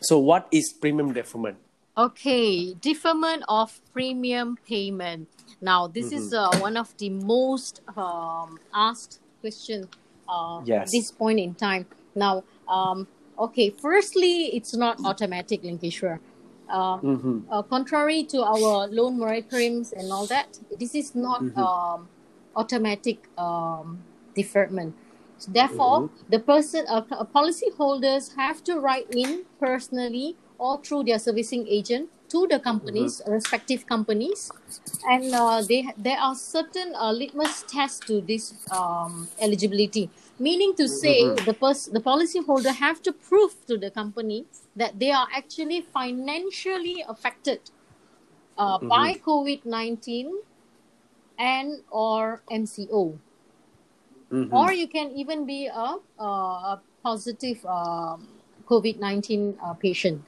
so 0.00 0.18
what 0.18 0.46
is 0.52 0.72
premium 0.72 1.12
deferment 1.12 1.56
Okay, 1.98 2.74
deferment 2.74 3.42
of 3.48 3.80
premium 3.92 4.56
payment. 4.68 5.26
Now, 5.60 5.88
this 5.88 6.12
is 6.12 6.32
uh, 6.32 6.48
one 6.58 6.76
of 6.76 6.96
the 6.96 7.10
most 7.10 7.80
um, 7.96 8.60
asked 8.72 9.18
questions 9.40 9.88
uh, 10.28 10.62
Yes. 10.64 10.86
at 10.86 10.92
this 10.92 11.10
point 11.10 11.40
in 11.40 11.54
time. 11.54 11.86
Now, 12.14 12.44
um, 12.68 13.08
okay, 13.36 13.70
firstly, 13.70 14.54
it's 14.54 14.76
not 14.76 15.04
automatic, 15.04 15.64
Linkeshwar. 15.64 16.20
Uh, 16.70 16.98
mm-hmm. 16.98 17.40
uh, 17.50 17.62
contrary 17.62 18.22
to 18.24 18.44
our 18.44 18.86
loan 18.86 19.18
moratoriums 19.18 19.92
and 19.92 20.12
all 20.12 20.26
that, 20.26 20.60
this 20.78 20.94
is 20.94 21.16
not 21.16 21.42
um, 21.56 22.06
automatic 22.54 23.26
um, 23.36 23.98
deferment. 24.36 24.94
Therefore, 25.48 26.10
the 26.28 26.38
person, 26.38 26.84
uh, 26.88 27.02
policyholders 27.34 28.36
have 28.36 28.62
to 28.64 28.78
write 28.78 29.10
in 29.10 29.46
personally 29.58 30.36
or 30.58 30.80
through 30.82 31.04
their 31.04 31.18
servicing 31.18 31.66
agent 31.68 32.10
to 32.28 32.46
the 32.46 32.58
companies, 32.60 33.22
respective 33.26 33.86
companies, 33.86 34.50
and 35.08 35.32
uh, 35.34 35.62
they 35.62 35.86
there 35.96 36.18
are 36.18 36.34
certain 36.34 36.94
uh, 36.94 37.12
litmus 37.12 37.64
tests 37.68 38.00
to 38.06 38.20
this 38.20 38.54
um, 38.70 39.28
eligibility. 39.40 40.10
Meaning 40.38 40.74
to 40.76 40.86
say, 40.88 41.34
the 41.34 41.54
pers- 41.54 41.86
the 41.86 42.00
policyholder 42.00 42.74
have 42.74 43.02
to 43.02 43.12
prove 43.12 43.54
to 43.66 43.76
the 43.78 43.90
company 43.90 44.44
that 44.76 44.98
they 44.98 45.10
are 45.10 45.26
actually 45.34 45.80
financially 45.80 47.04
affected 47.08 47.70
uh, 48.58 48.78
by 48.78 49.14
COVID 49.14 49.64
nineteen 49.64 50.30
and 51.38 51.82
or 51.90 52.42
MCO 52.50 53.18
Mhm. 54.30 54.52
or 54.52 54.72
you 54.72 54.86
can 54.88 55.10
even 55.16 55.46
be 55.46 55.66
a, 55.66 55.96
a, 56.22 56.80
positive 57.02 57.64
um, 57.64 58.28
COVID 58.68 58.98
19 58.98 59.56
uh, 59.62 59.72
patient. 59.74 60.20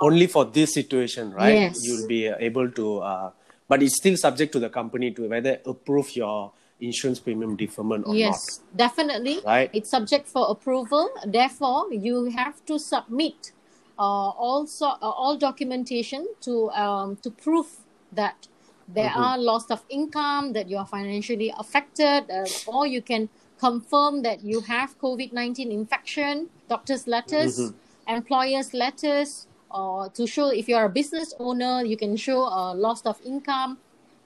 Only 0.00 0.26
for 0.26 0.44
this 0.44 0.72
situation 0.74 1.32
right 1.32 1.54
Yes. 1.54 1.78
you'll 1.82 2.06
be 2.08 2.26
able 2.26 2.70
to 2.70 2.98
uh, 2.98 3.30
but 3.68 3.82
it's 3.82 3.96
still 3.96 4.16
subject 4.16 4.52
to 4.52 4.58
the 4.60 4.68
company 4.68 5.10
to 5.10 5.28
whether 5.28 5.58
approve 5.66 6.14
your 6.16 6.52
insurance 6.80 7.18
premium 7.18 7.56
deferment 7.56 8.06
or 8.06 8.14
yes, 8.14 8.60
definitely. 8.76 9.40
Right. 9.44 9.70
It's 9.72 9.90
subject 9.90 10.28
for 10.28 10.46
approval. 10.50 11.08
Therefore, 11.24 11.90
you 11.90 12.26
have 12.36 12.62
to 12.66 12.78
submit 12.78 13.52
uh, 13.98 14.02
also 14.02 14.86
uh, 14.86 14.98
all 15.00 15.38
documentation 15.38 16.26
to 16.42 16.68
um, 16.70 17.16
to 17.22 17.30
prove 17.30 17.66
that 18.12 18.48
there 18.86 19.08
Mm-hmm. 19.08 19.22
are 19.22 19.38
loss 19.38 19.70
of 19.70 19.82
income, 19.88 20.52
that 20.52 20.68
you 20.68 20.76
are 20.76 20.86
financially 20.86 21.52
affected, 21.58 22.30
uh, 22.30 22.44
or 22.66 22.86
you 22.86 23.00
can 23.02 23.30
confirm 23.58 24.22
that 24.22 24.44
you 24.44 24.60
have 24.60 24.98
COVID 25.00 25.32
nineteen 25.32 25.72
infection. 25.72 26.50
Doctor's 26.68 27.06
letters, 27.08 27.58
Mm-hmm. 27.58 28.14
employers' 28.16 28.74
letters, 28.74 29.46
or 29.70 30.08
to 30.10 30.26
show 30.26 30.48
if 30.48 30.68
you 30.68 30.76
are 30.76 30.86
a 30.86 30.90
business 30.90 31.34
owner, 31.38 31.84
you 31.84 31.96
can 31.96 32.16
show 32.16 32.42
a 32.42 32.74
loss 32.74 33.02
of 33.06 33.20
income. 33.24 33.78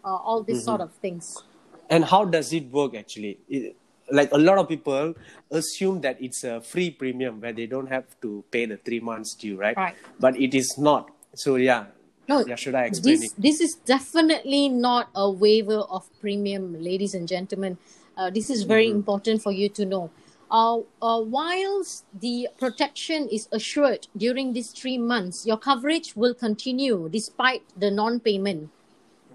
Uh, 0.03 0.17
all 0.17 0.43
these 0.43 0.57
Mm-hmm. 0.57 0.65
sort 0.65 0.81
of 0.81 0.91
things. 0.95 1.43
and 1.91 2.05
how 2.05 2.25
does 2.25 2.53
it 2.53 2.71
work 2.71 2.95
actually 2.95 3.39
it, 3.49 3.77
like 4.11 4.33
a 4.33 4.39
lot 4.39 4.59
of 4.59 4.69
people 4.69 5.15
assume 5.51 6.01
that 6.01 6.17
it's 6.21 6.43
a 6.45 6.61
free 6.61 6.91
premium 6.91 7.41
where 7.41 7.53
they 7.53 7.67
don't 7.67 7.87
have 7.89 8.05
to 8.21 8.45
pay 8.51 8.65
the 8.67 8.77
three 8.79 9.01
months 9.01 9.35
due 9.35 9.57
right 9.57 9.77
Right. 9.77 9.97
but 10.19 10.37
it 10.41 10.55
is 10.55 10.77
not 10.79 11.11
so 11.35 11.57
yeah 11.57 11.87
No, 12.29 12.45
yeah 12.47 12.57
should 12.57 12.75
i 12.75 12.85
explain 12.85 13.23
this 13.23 13.23
it 13.23 13.33
this 13.39 13.61
is 13.61 13.75
definitely 13.85 14.69
not 14.69 15.09
a 15.15 15.31
waiver 15.31 15.81
of 15.97 16.09
premium, 16.21 16.81
ladies 16.83 17.15
and 17.15 17.27
gentlemen. 17.29 17.79
Uh, 18.17 18.31
this 18.31 18.51
is 18.51 18.63
very 18.65 18.89
Mm-hmm. 18.89 18.91
important 18.91 19.43
for 19.43 19.53
you 19.53 19.69
to 19.71 19.85
know. 19.85 20.11
Uh, 20.51 20.81
uh, 21.01 21.23
whilst 21.23 22.05
the 22.13 22.49
protection 22.59 23.29
is 23.29 23.49
assured 23.53 24.09
during 24.17 24.53
these 24.53 24.73
three 24.73 24.99
months, 24.99 25.47
your 25.47 25.57
coverage 25.57 26.17
will 26.17 26.35
continue 26.35 27.09
despite 27.09 27.63
the 27.79 27.91
non-payment. 27.91 28.69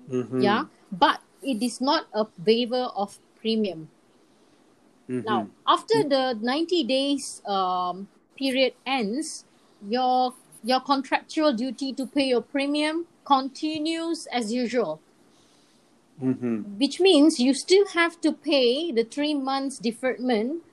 Mhm. 0.10 0.44
Yeah, 0.44 0.66
but 0.92 1.22
it 1.42 1.64
is 1.64 1.80
not 1.80 2.08
a 2.14 2.28
waiver 2.46 2.92
of 2.96 3.18
premium. 3.40 3.88
Mhm. 5.08 5.24
Now, 5.24 5.48
after 5.66 6.04
the 6.04 6.38
90 6.42 6.84
days 6.84 7.42
um, 7.46 8.08
period 8.36 8.74
ends, 8.86 9.46
your 9.88 10.34
your 10.64 10.82
contractual 10.82 11.54
duty 11.54 11.94
to 11.94 12.08
pay 12.08 12.28
your 12.28 12.42
premium 12.42 13.06
continues 13.24 14.26
as 14.28 14.52
usual, 14.52 15.00
Mhm. 16.22 16.78
which 16.80 17.00
means 17.00 17.40
you 17.40 17.54
still 17.54 17.86
have 17.94 18.20
to 18.22 18.34
pay 18.34 18.92
the 18.92 19.04
three 19.04 19.34
months 19.34 19.78
deferment 19.78 20.64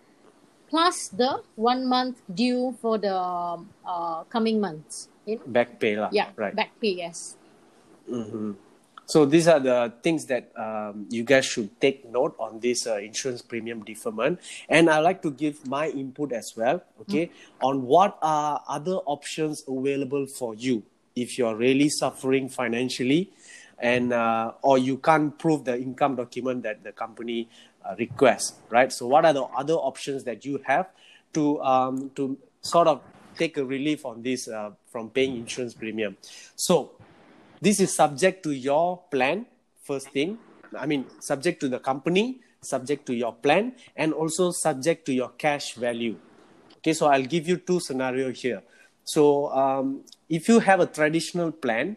plus 0.73 1.13
the 1.13 1.45
one 1.55 1.85
month 1.85 2.25
due 2.33 2.73
for 2.81 2.97
the 2.97 3.13
um, 3.13 3.69
uh, 3.85 4.25
coming 4.33 4.57
months. 4.57 5.13
You 5.29 5.37
know? 5.37 5.45
back 5.47 5.77
pay 5.77 6.01
lah. 6.01 6.09
Yeah, 6.11 6.33
right 6.35 6.57
back 6.57 6.73
pay, 6.81 6.97
yes. 7.05 7.37
Mhm. 8.09 8.57
So 9.05 9.27
these 9.27 9.47
are 9.47 9.61
the 9.61 9.93
things 10.01 10.25
that 10.33 10.49
um, 10.57 11.05
you 11.13 11.23
guys 11.23 11.45
should 11.45 11.69
take 11.83 12.09
note 12.09 12.35
on 12.41 12.65
this 12.65 12.87
uh, 12.87 12.97
insurance 12.97 13.43
premium 13.43 13.85
deferment, 13.85 14.41
and 14.73 14.89
I 14.89 15.05
like 15.05 15.21
to 15.23 15.31
give 15.31 15.69
my 15.69 15.93
input 15.93 16.33
as 16.33 16.57
well. 16.57 16.81
Okay, 17.05 17.29
on 17.61 17.85
what 17.85 18.17
are 18.23 18.65
other 18.65 19.05
options 19.05 19.69
available 19.69 20.25
for 20.25 20.57
you 20.57 20.83
if 21.13 21.37
you're 21.37 21.55
really 21.55 21.93
suffering 21.93 22.49
financially, 22.49 23.29
and 23.77 24.15
uh, 24.15 24.57
or 24.63 24.79
you 24.79 24.97
can't 24.97 25.37
prove 25.37 25.69
the 25.69 25.77
income 25.77 26.17
document 26.17 26.63
that 26.63 26.83
the 26.83 26.93
company 26.93 27.51
uh, 27.85 27.95
requests. 27.99 28.55
Right. 28.71 28.93
So 28.93 29.07
what 29.07 29.25
are 29.25 29.33
the 29.33 29.43
other 29.43 29.75
options 29.75 30.25
that 30.25 30.45
you 30.45 30.61
have 30.67 30.89
to 31.35 31.61
um, 31.63 32.11
to 32.17 32.39
sort 32.63 32.89
of 32.89 33.01
take 33.37 33.57
a 33.57 33.65
relief 33.65 34.05
on 34.05 34.23
this 34.23 34.49
uh, 34.49 34.71
from 34.91 35.11
paying 35.11 35.37
insurance 35.37 35.75
premium. 35.75 36.17
So 36.57 36.93
this 37.61 37.81
is 37.81 37.95
subject 37.95 38.43
to 38.45 38.53
your 38.53 39.03
plan, 39.11 39.47
first 39.83 40.11
thing. 40.11 40.39
I 40.79 40.87
mean, 40.87 41.07
subject 41.21 41.61
to 41.61 41.69
the 41.69 41.79
company, 41.79 42.41
subject 42.61 43.07
to 43.07 43.15
your 43.15 43.33
plan, 43.33 43.75
and 43.97 44.13
also 44.13 44.51
subject 44.51 45.07
to 45.07 45.13
your 45.13 45.31
cash 45.31 45.75
value. 45.75 46.17
Okay, 46.79 46.93
so 46.93 47.07
I'll 47.07 47.25
give 47.25 47.49
you 47.49 47.57
two 47.59 47.81
scenarios 47.81 48.41
here. 48.41 48.63
So 49.05 49.51
um, 49.51 50.05
if 50.29 50.49
you 50.49 50.59
have 50.61 50.81
a 50.81 50.87
traditional 50.87 51.53
plan, 51.53 51.97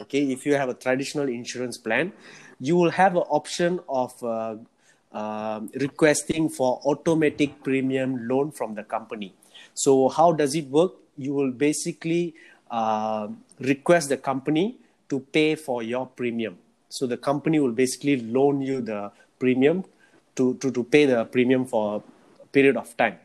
okay, 0.00 0.32
if 0.32 0.46
you 0.46 0.54
have 0.54 0.68
a 0.68 0.74
traditional 0.74 1.28
insurance 1.28 1.78
plan, 1.78 2.12
you 2.60 2.76
will 2.76 2.90
have 2.90 3.16
an 3.16 3.22
option 3.28 3.80
of 3.88 4.12
uh, 4.22 4.56
uh, 5.14 5.60
requesting 5.76 6.48
for 6.48 6.80
automatic 6.84 7.62
premium 7.62 8.28
loan 8.28 8.50
from 8.50 8.74
the 8.74 8.82
company. 8.82 9.32
So 9.72 10.08
how 10.08 10.32
does 10.32 10.54
it 10.54 10.66
work? 10.66 10.92
You 11.16 11.32
will 11.34 11.52
basically 11.52 12.34
uh, 12.70 13.28
request 13.60 14.08
the 14.08 14.16
company 14.16 14.76
to 15.08 15.20
pay 15.20 15.54
for 15.54 15.82
your 15.82 16.06
premium. 16.06 16.58
So 16.88 17.06
the 17.06 17.16
company 17.16 17.60
will 17.60 17.72
basically 17.72 18.20
loan 18.20 18.60
you 18.60 18.80
the 18.80 19.12
premium 19.38 19.84
to, 20.34 20.54
to, 20.54 20.72
to 20.72 20.82
pay 20.82 21.06
the 21.06 21.24
premium 21.24 21.64
for 21.64 22.02
a 22.42 22.46
period 22.48 22.76
of 22.76 22.96
time. 22.96 23.18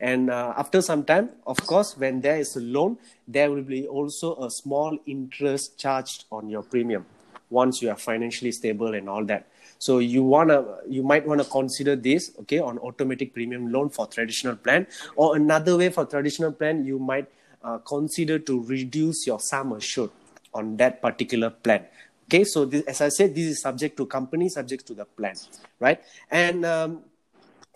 And 0.00 0.30
uh, 0.30 0.54
after 0.56 0.82
some 0.82 1.04
time, 1.04 1.30
of 1.46 1.56
course, 1.64 1.96
when 1.96 2.20
there 2.20 2.38
is 2.38 2.56
a 2.56 2.60
loan, 2.60 2.98
there 3.26 3.50
will 3.50 3.62
be 3.62 3.86
also 3.86 4.36
a 4.36 4.50
small 4.50 4.98
interest 5.06 5.78
charged 5.78 6.24
on 6.30 6.48
your 6.48 6.62
premium 6.62 7.06
once 7.48 7.80
you 7.80 7.88
are 7.90 7.96
financially 7.96 8.52
stable 8.52 8.94
and 8.94 9.08
all 9.08 9.24
that. 9.24 9.46
So 9.78 9.98
you 9.98 10.22
wanna, 10.22 10.78
you 10.88 11.02
might 11.02 11.26
wanna 11.26 11.44
consider 11.44 11.96
this, 11.96 12.32
okay, 12.40 12.58
on 12.58 12.78
automatic 12.78 13.34
premium 13.34 13.70
loan 13.72 13.90
for 13.90 14.06
traditional 14.06 14.56
plan, 14.56 14.86
or 15.16 15.36
another 15.36 15.76
way 15.76 15.90
for 15.90 16.04
traditional 16.04 16.52
plan, 16.52 16.84
you 16.84 16.98
might 16.98 17.28
uh, 17.62 17.78
consider 17.78 18.38
to 18.38 18.62
reduce 18.64 19.26
your 19.26 19.40
sum 19.40 19.72
assured 19.72 20.10
on 20.54 20.76
that 20.76 21.02
particular 21.02 21.50
plan. 21.50 21.84
Okay, 22.28 22.44
so 22.44 22.64
this, 22.64 22.82
as 22.86 23.00
I 23.00 23.08
said, 23.08 23.34
this 23.34 23.46
is 23.46 23.60
subject 23.62 23.96
to 23.98 24.06
company, 24.06 24.48
subject 24.48 24.86
to 24.86 24.94
the 24.94 25.04
plan, 25.04 25.36
right? 25.78 26.00
And 26.30 26.64
um, 26.64 27.02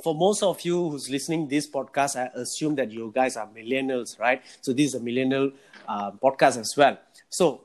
for 0.02 0.14
most 0.14 0.42
of 0.42 0.60
you 0.62 0.90
who's 0.90 1.08
listening 1.10 1.46
this 1.46 1.68
podcast, 1.70 2.16
I 2.16 2.30
assume 2.34 2.74
that 2.76 2.90
you 2.90 3.12
guys 3.14 3.36
are 3.36 3.46
millennials, 3.46 4.18
right? 4.18 4.42
So 4.60 4.72
this 4.72 4.86
is 4.88 4.94
a 4.94 5.00
millennial 5.00 5.52
uh, 5.86 6.10
podcast 6.12 6.58
as 6.58 6.74
well. 6.76 6.98
So 7.28 7.62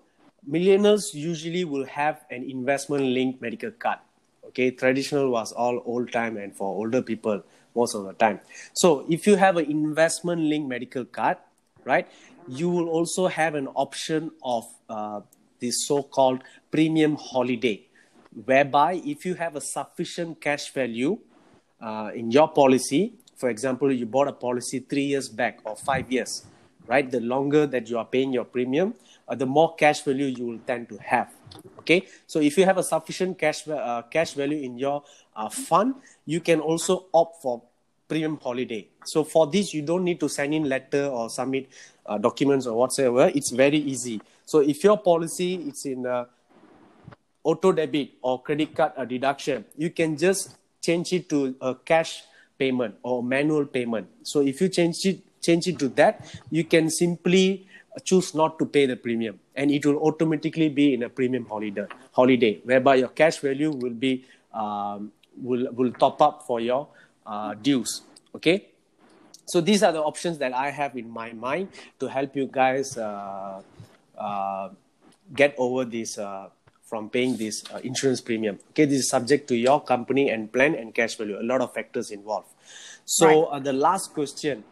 millennials 0.47 1.13
usually 1.13 1.63
will 1.63 1.85
have 1.85 2.25
an 2.29 2.43
investment 2.43 3.03
linked 3.03 3.41
medical 3.41 3.71
card. 3.71 3.99
Okay, 4.55 4.71
traditional 4.71 5.31
was 5.31 5.51
all 5.51 5.81
old 5.83 6.13
time 6.13 6.37
and 6.37 6.55
for 6.55 6.67
older 6.69 7.01
people 7.01 7.43
most 7.75 7.93
of 7.93 8.05
the 8.05 8.13
time. 8.13 8.39
So 8.73 9.05
if 9.09 9.27
you 9.27 9.35
have 9.35 9.57
an 9.57 9.69
investment 9.69 10.43
linked 10.43 10.69
medical 10.69 11.03
card, 11.03 11.39
right, 11.83 12.07
you 12.47 12.69
will 12.69 12.87
also 12.87 13.27
have 13.27 13.55
an 13.55 13.67
option 13.75 14.31
of 14.41 14.63
uh, 14.87 15.19
this 15.59 15.85
so-called 15.85 16.41
premium 16.71 17.17
holiday, 17.17 17.85
whereby 18.45 19.01
if 19.03 19.25
you 19.25 19.33
have 19.33 19.57
a 19.57 19.61
sufficient 19.61 20.39
cash 20.39 20.71
value 20.71 21.19
uh, 21.81 22.11
in 22.15 22.31
your 22.31 22.47
policy, 22.47 23.15
for 23.35 23.49
example, 23.49 23.91
you 23.91 24.05
bought 24.05 24.29
a 24.29 24.33
policy 24.33 24.79
three 24.79 25.03
years 25.03 25.27
back 25.27 25.59
or 25.65 25.75
five 25.75 26.09
years, 26.09 26.45
right? 26.87 27.11
The 27.11 27.19
longer 27.19 27.67
that 27.67 27.89
you 27.89 27.97
are 27.97 28.05
paying 28.05 28.31
your 28.31 28.45
premium, 28.45 28.93
uh, 29.27 29.35
the 29.35 29.45
more 29.45 29.75
cash 29.75 30.01
value 30.01 30.25
you 30.25 30.45
will 30.45 30.59
tend 30.65 30.89
to 30.89 30.97
have. 30.97 31.33
Okay, 31.79 32.07
so 32.25 32.39
if 32.39 32.57
you 32.57 32.65
have 32.65 32.77
a 32.77 32.83
sufficient 32.83 33.37
cash 33.37 33.67
uh, 33.67 34.01
cash 34.09 34.33
value 34.33 34.59
in 34.61 34.77
your 34.77 35.03
uh, 35.35 35.49
fund, 35.49 35.95
you 36.25 36.41
can 36.41 36.59
also 36.59 37.05
opt 37.13 37.41
for 37.41 37.61
premium 38.07 38.39
holiday. 38.41 38.87
So 39.05 39.23
for 39.23 39.47
this, 39.47 39.73
you 39.73 39.81
don't 39.81 40.03
need 40.03 40.19
to 40.19 40.29
send 40.29 40.53
in 40.53 40.69
letter 40.69 41.05
or 41.05 41.29
submit 41.29 41.69
uh, 42.05 42.17
documents 42.17 42.65
or 42.65 42.77
whatsoever. 42.77 43.31
It's 43.33 43.51
very 43.51 43.77
easy. 43.77 44.21
So 44.45 44.59
if 44.59 44.83
your 44.83 44.97
policy 44.97 45.55
it's 45.67 45.85
in 45.85 46.05
uh, 46.05 46.25
auto 47.43 47.71
debit 47.71 48.11
or 48.21 48.41
credit 48.41 48.75
card 48.75 48.93
uh, 48.97 49.05
deduction, 49.05 49.65
you 49.77 49.89
can 49.89 50.17
just 50.17 50.55
change 50.81 51.13
it 51.13 51.29
to 51.29 51.55
a 51.61 51.75
cash 51.75 52.23
payment 52.57 52.95
or 53.03 53.23
manual 53.23 53.65
payment. 53.65 54.07
So 54.23 54.41
if 54.41 54.61
you 54.61 54.69
change 54.69 55.05
it 55.05 55.21
change 55.41 55.67
it 55.67 55.77
to 55.77 55.89
that, 55.89 56.25
you 56.49 56.63
can 56.63 56.89
simply 56.89 57.67
choose 58.03 58.35
not 58.35 58.59
to 58.59 58.65
pay 58.65 58.85
the 58.85 58.95
premium 58.95 59.39
and 59.55 59.71
it 59.71 59.85
will 59.85 59.97
automatically 59.97 60.69
be 60.69 60.93
in 60.93 61.03
a 61.03 61.09
premium 61.09 61.45
holiday 61.45 61.85
holiday 62.11 62.59
whereby 62.63 62.95
your 62.95 63.09
cash 63.09 63.39
value 63.39 63.71
will 63.71 63.93
be 63.93 64.25
um, 64.53 65.11
will 65.41 65.71
will 65.73 65.91
top 65.91 66.21
up 66.21 66.43
for 66.45 66.59
your 66.59 66.87
uh, 67.25 67.53
dues 67.53 68.01
okay? 68.33 68.67
So 69.47 69.61
these 69.61 69.83
are 69.83 69.91
the 69.91 70.01
options 70.01 70.37
that 70.39 70.53
i 70.53 70.71
have 70.71 70.97
in 70.97 71.09
my 71.09 71.31
mind 71.33 71.69
to 71.99 72.07
help 72.07 72.35
you 72.35 72.49
guys 72.51 72.97
uh, 72.97 73.61
uh, 74.17 74.69
get 75.33 75.55
over 75.57 75.85
this 75.85 76.17
uh, 76.17 76.49
from 76.83 77.09
paying 77.09 77.35
this 77.37 77.63
uh, 77.73 77.79
insurance 77.83 78.21
premium 78.21 78.59
okay? 78.71 78.85
This 78.85 78.99
is 78.99 79.09
subject 79.09 79.47
to 79.49 79.55
your 79.55 79.81
company 79.81 80.29
and 80.29 80.51
plan 80.51 80.75
and 80.75 80.93
cash 80.93 81.15
value 81.15 81.39
a 81.39 81.43
lot 81.43 81.61
of 81.61 81.73
factors 81.73 82.11
involved. 82.11 82.49
So 83.05 83.27
right. 83.27 83.57
Uh, 83.57 83.59
the 83.59 83.73
last 83.73 84.13
question 84.13 84.63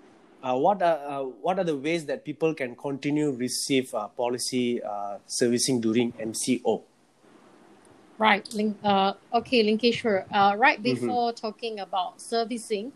uh, 0.44 0.56
what 0.56 0.82
are 0.82 1.00
uh, 1.08 1.24
what 1.42 1.58
are 1.58 1.64
the 1.64 1.76
ways 1.76 2.06
that 2.06 2.26
people 2.26 2.54
can 2.54 2.76
continue 2.76 3.32
receive 3.32 3.96
uh, 3.96 4.08
policy 4.10 4.84
uh, 4.84 5.18
servicing 5.26 5.80
during 5.80 6.12
MCO? 6.14 6.82
Right. 8.18 8.46
Link, 8.54 8.78
uh, 8.84 9.14
okay, 9.34 9.64
Linkeshwar. 9.64 10.26
Uh, 10.32 10.56
right 10.58 10.78
mm-hmm. 10.84 11.08
before 11.08 11.32
mm-hmm. 11.32 11.48
talking 11.48 11.80
about 11.80 12.22
servicing, 12.22 12.92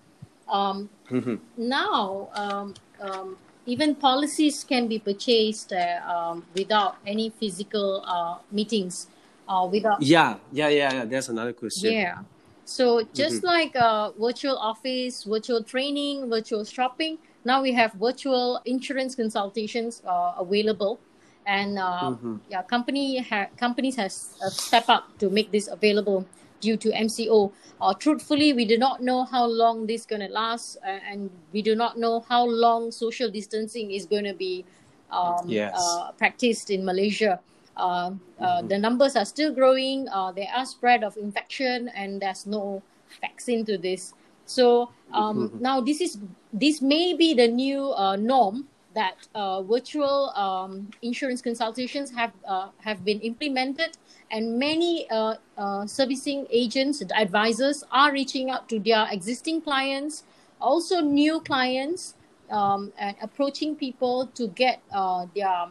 um, 0.50 0.90
mm-hmm. 1.10 1.36
now 1.58 2.30
um, 2.36 2.74
um, 3.00 3.38
even 3.66 3.96
policies 3.96 4.64
can 4.64 4.88
be 4.88 5.00
purchased 5.00 5.72
um, 5.72 6.46
without 6.54 6.98
any 7.08 7.30
physical 7.30 8.04
meetings. 8.52 9.08
without 9.72 10.02
yeah, 10.02 10.36
yeah, 10.52 10.68
yeah, 10.68 10.94
yeah. 10.94 11.06
That's 11.06 11.30
another 11.30 11.54
question. 11.54 11.94
Yeah. 11.94 12.20
So 12.66 13.08
just 13.14 13.42
mm-hmm. 13.42 13.48
like 13.48 14.16
virtual 14.20 14.58
office, 14.58 15.24
virtual 15.24 15.64
training, 15.64 16.30
virtual 16.30 16.66
shopping, 16.66 17.18
now 17.46 17.62
we 17.62 17.72
have 17.72 17.94
virtual 17.94 18.62
insurance 18.66 19.16
consultations 19.16 20.02
uh, 20.06 20.34
available 20.38 21.00
and 21.48 21.80
uh, 21.80 22.12
mm-hmm. 22.12 22.36
yeah 22.50 22.62
company 22.62 23.20
ha- 23.20 23.48
companies 23.58 23.96
has 23.96 24.38
uh, 24.44 24.50
stepped 24.50 24.90
up 24.90 25.18
to 25.18 25.30
make 25.30 25.52
this 25.52 25.68
available 25.68 26.26
due 26.60 26.76
to 26.76 26.92
mco 26.92 27.52
uh, 27.80 27.94
truthfully 27.94 28.54
we 28.54 28.66
do 28.66 28.78
not 28.78 29.02
know 29.02 29.24
how 29.24 29.46
long 29.46 29.88
this 29.88 30.02
is 30.02 30.08
going 30.08 30.22
to 30.22 30.28
last 30.28 30.78
uh, 30.86 31.00
and 31.10 31.30
we 31.54 31.62
do 31.62 31.76
not 31.76 31.98
know 31.98 32.20
how 32.28 32.46
long 32.46 32.92
social 32.92 33.32
distancing 33.32 33.92
is 33.92 34.06
going 34.06 34.26
to 34.26 34.34
be 34.34 34.66
um, 35.10 35.40
yes. 35.46 35.74
uh, 35.80 36.12
practiced 36.18 36.70
in 36.70 36.84
malaysia 36.84 37.40
uh, 37.78 38.10
mm-hmm. 38.10 38.68
the 38.68 38.78
numbers 38.78 39.16
are 39.16 39.26
still 39.26 39.54
growing 39.54 40.06
there 40.36 40.52
are 40.54 40.66
spread 40.66 41.04
of 41.04 41.16
infection 41.16 41.88
and 41.96 42.22
there's 42.22 42.46
no 42.46 42.84
vaccine 43.22 43.64
to 43.64 43.78
this 43.78 44.14
so 44.48 44.90
um, 45.14 45.50
mm-hmm. 45.50 45.62
now 45.62 45.82
this 45.82 46.02
is 46.02 46.18
this 46.52 46.82
may 46.82 47.14
be 47.14 47.34
the 47.34 47.48
new 47.48 47.92
uh, 47.94 48.16
norm 48.16 48.68
that 48.96 49.28
uh, 49.36 49.62
virtual 49.62 50.32
um, 50.34 50.90
insurance 51.04 51.42
consultations 51.42 52.10
have 52.12 52.32
uh, 52.48 52.70
have 52.82 53.06
been 53.06 53.20
implemented, 53.20 53.98
and 54.32 54.58
many 54.58 55.08
uh, 55.12 55.36
uh, 55.58 55.86
servicing 55.86 56.48
agents 56.50 57.02
and 57.02 57.12
advisors 57.12 57.84
are 57.92 58.12
reaching 58.12 58.50
out 58.50 58.68
to 58.70 58.80
their 58.80 59.06
existing 59.12 59.62
clients, 59.62 60.24
also 60.60 61.02
new 61.02 61.40
clients, 61.42 62.16
um, 62.50 62.92
and 62.98 63.16
approaching 63.22 63.76
people 63.76 64.26
to 64.34 64.48
get 64.48 64.82
uh, 64.92 65.28
their 65.36 65.68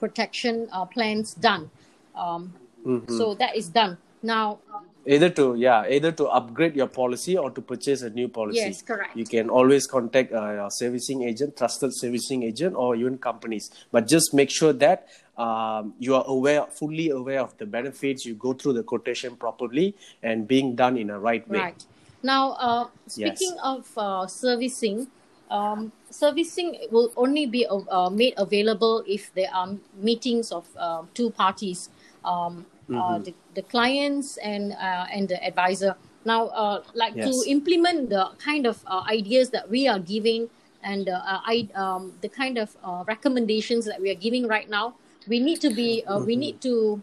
protection 0.00 0.66
plans 0.90 1.34
done. 1.34 1.70
Um, 2.16 2.54
mm-hmm. 2.84 3.16
So 3.16 3.34
that 3.34 3.54
is 3.54 3.68
done 3.68 3.98
now 4.22 4.58
either 5.06 5.30
to 5.30 5.54
yeah 5.54 5.84
either 5.88 6.12
to 6.12 6.26
upgrade 6.26 6.76
your 6.76 6.86
policy 6.86 7.36
or 7.36 7.50
to 7.50 7.60
purchase 7.60 8.02
a 8.02 8.10
new 8.10 8.28
policy. 8.28 8.58
Yes 8.58 8.82
correct. 8.82 9.16
You 9.16 9.24
can 9.24 9.50
always 9.50 9.86
contact 9.86 10.32
a 10.32 10.54
your 10.60 10.70
servicing 10.70 11.22
agent 11.22 11.56
trusted 11.56 11.94
servicing 11.94 12.42
agent 12.42 12.76
or 12.76 12.96
even 12.96 13.18
companies. 13.18 13.70
But 13.90 14.06
just 14.06 14.34
make 14.34 14.50
sure 14.50 14.72
that 14.74 15.08
um, 15.36 15.94
you 15.98 16.14
are 16.14 16.24
aware 16.26 16.66
fully 16.66 17.10
aware 17.10 17.40
of 17.40 17.56
the 17.58 17.66
benefits 17.66 18.26
you 18.26 18.34
go 18.34 18.52
through 18.52 18.74
the 18.74 18.82
quotation 18.82 19.36
properly 19.36 19.94
and 20.22 20.46
being 20.46 20.74
done 20.74 20.96
in 20.96 21.10
a 21.10 21.18
right 21.18 21.46
way. 21.48 21.58
Right. 21.58 21.84
Now 22.22 22.52
uh, 22.52 22.88
speaking 23.06 23.54
yes. 23.56 23.60
of 23.62 23.88
uh, 23.96 24.26
servicing 24.26 25.08
um, 25.50 25.92
servicing 26.10 26.78
will 26.90 27.12
only 27.16 27.46
be 27.46 27.66
uh, 27.66 28.08
made 28.10 28.34
available 28.36 29.04
if 29.06 29.34
there 29.34 29.50
are 29.52 29.76
meetings 29.98 30.52
of 30.52 30.66
uh, 30.76 31.02
two 31.14 31.30
parties. 31.30 31.90
Um, 32.24 32.66
uh, 32.70 32.79
mm-hmm. 32.90 33.22
the, 33.24 33.34
the 33.54 33.62
clients 33.62 34.36
and 34.38 34.72
uh, 34.72 35.06
and 35.12 35.28
the 35.28 35.42
advisor. 35.44 35.96
Now, 36.24 36.48
uh, 36.48 36.82
like 36.94 37.16
yes. 37.16 37.30
to 37.30 37.50
implement 37.50 38.10
the 38.10 38.30
kind 38.38 38.66
of 38.66 38.84
ideas 38.86 39.50
that 39.50 39.70
we 39.70 39.88
are 39.88 39.98
giving 39.98 40.50
and 40.82 41.08
I, 41.12 41.68
um, 41.74 42.12
the 42.20 42.28
kind 42.28 42.58
of 42.58 42.76
recommendations 43.06 43.84
that 43.86 44.00
we 44.00 44.10
are 44.10 44.20
giving 44.26 44.46
right 44.46 44.68
now, 44.68 44.94
we 45.28 45.40
need 45.40 45.60
to 45.60 45.70
be 45.70 46.02
mm-hmm. 46.06 46.24
we 46.24 46.36
need 46.36 46.60
to 46.62 47.00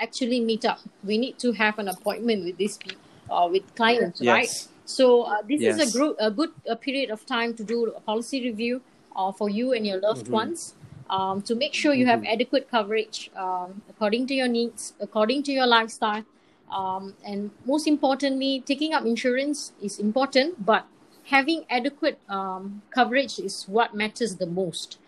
actually 0.00 0.40
meet 0.40 0.64
up. 0.64 0.80
We 1.02 1.18
need 1.18 1.38
to 1.40 1.52
have 1.52 1.78
an 1.78 1.88
appointment 1.88 2.44
with 2.44 2.56
these 2.56 2.78
people, 2.78 3.50
with 3.50 3.74
clients, 3.74 4.20
yes. 4.20 4.32
right? 4.32 4.68
So 4.84 5.22
uh, 5.22 5.42
this 5.42 5.60
yes. 5.60 5.80
is 5.80 5.94
a, 5.94 5.98
group, 5.98 6.16
a 6.20 6.30
good 6.30 6.50
a 6.68 6.76
period 6.76 7.10
of 7.10 7.24
time 7.26 7.54
to 7.54 7.64
do 7.64 7.86
a 7.86 8.00
policy 8.00 8.42
review 8.42 8.82
uh, 9.16 9.32
for 9.32 9.48
you 9.48 9.72
and 9.72 9.86
your 9.86 10.00
loved 10.00 10.28
ones 10.28 10.74
um, 11.12 11.42
to 11.42 11.54
make 11.54 11.74
sure 11.74 11.92
you 11.92 12.06
have 12.06 12.24
adequate 12.24 12.70
coverage 12.70 13.30
um, 13.36 13.82
according 13.88 14.26
to 14.28 14.34
your 14.34 14.48
needs, 14.48 14.94
according 14.98 15.42
to 15.44 15.52
your 15.52 15.66
lifestyle. 15.66 16.24
Um, 16.70 17.14
and 17.24 17.50
most 17.66 17.86
importantly, 17.86 18.62
taking 18.64 18.94
up 18.94 19.04
insurance 19.04 19.72
is 19.82 19.98
important, 19.98 20.64
but 20.64 20.86
having 21.24 21.66
adequate 21.68 22.18
um, 22.30 22.80
coverage 22.90 23.38
is 23.38 23.64
what 23.68 23.94
matters 23.94 24.36
the 24.36 24.46
most. 24.46 24.98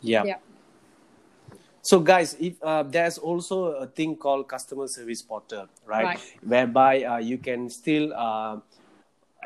Yeah. 0.00 0.24
Yeah. 0.24 0.38
So, 1.82 2.00
guys, 2.00 2.34
if 2.40 2.60
uh, 2.60 2.82
there's 2.82 3.16
also 3.16 3.66
a 3.66 3.86
thing 3.86 4.16
called 4.16 4.48
customer 4.48 4.88
service 4.88 5.22
portal, 5.22 5.68
right? 5.86 6.04
Right. 6.04 6.20
Whereby 6.42 7.04
uh, 7.04 7.18
you 7.18 7.38
can 7.38 7.70
still 7.70 8.12
uh, 8.12 8.58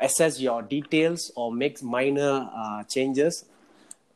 access 0.01 0.39
your 0.39 0.63
details 0.63 1.31
or 1.35 1.53
make 1.53 1.83
minor 1.83 2.49
uh, 2.51 2.83
changes 2.85 3.45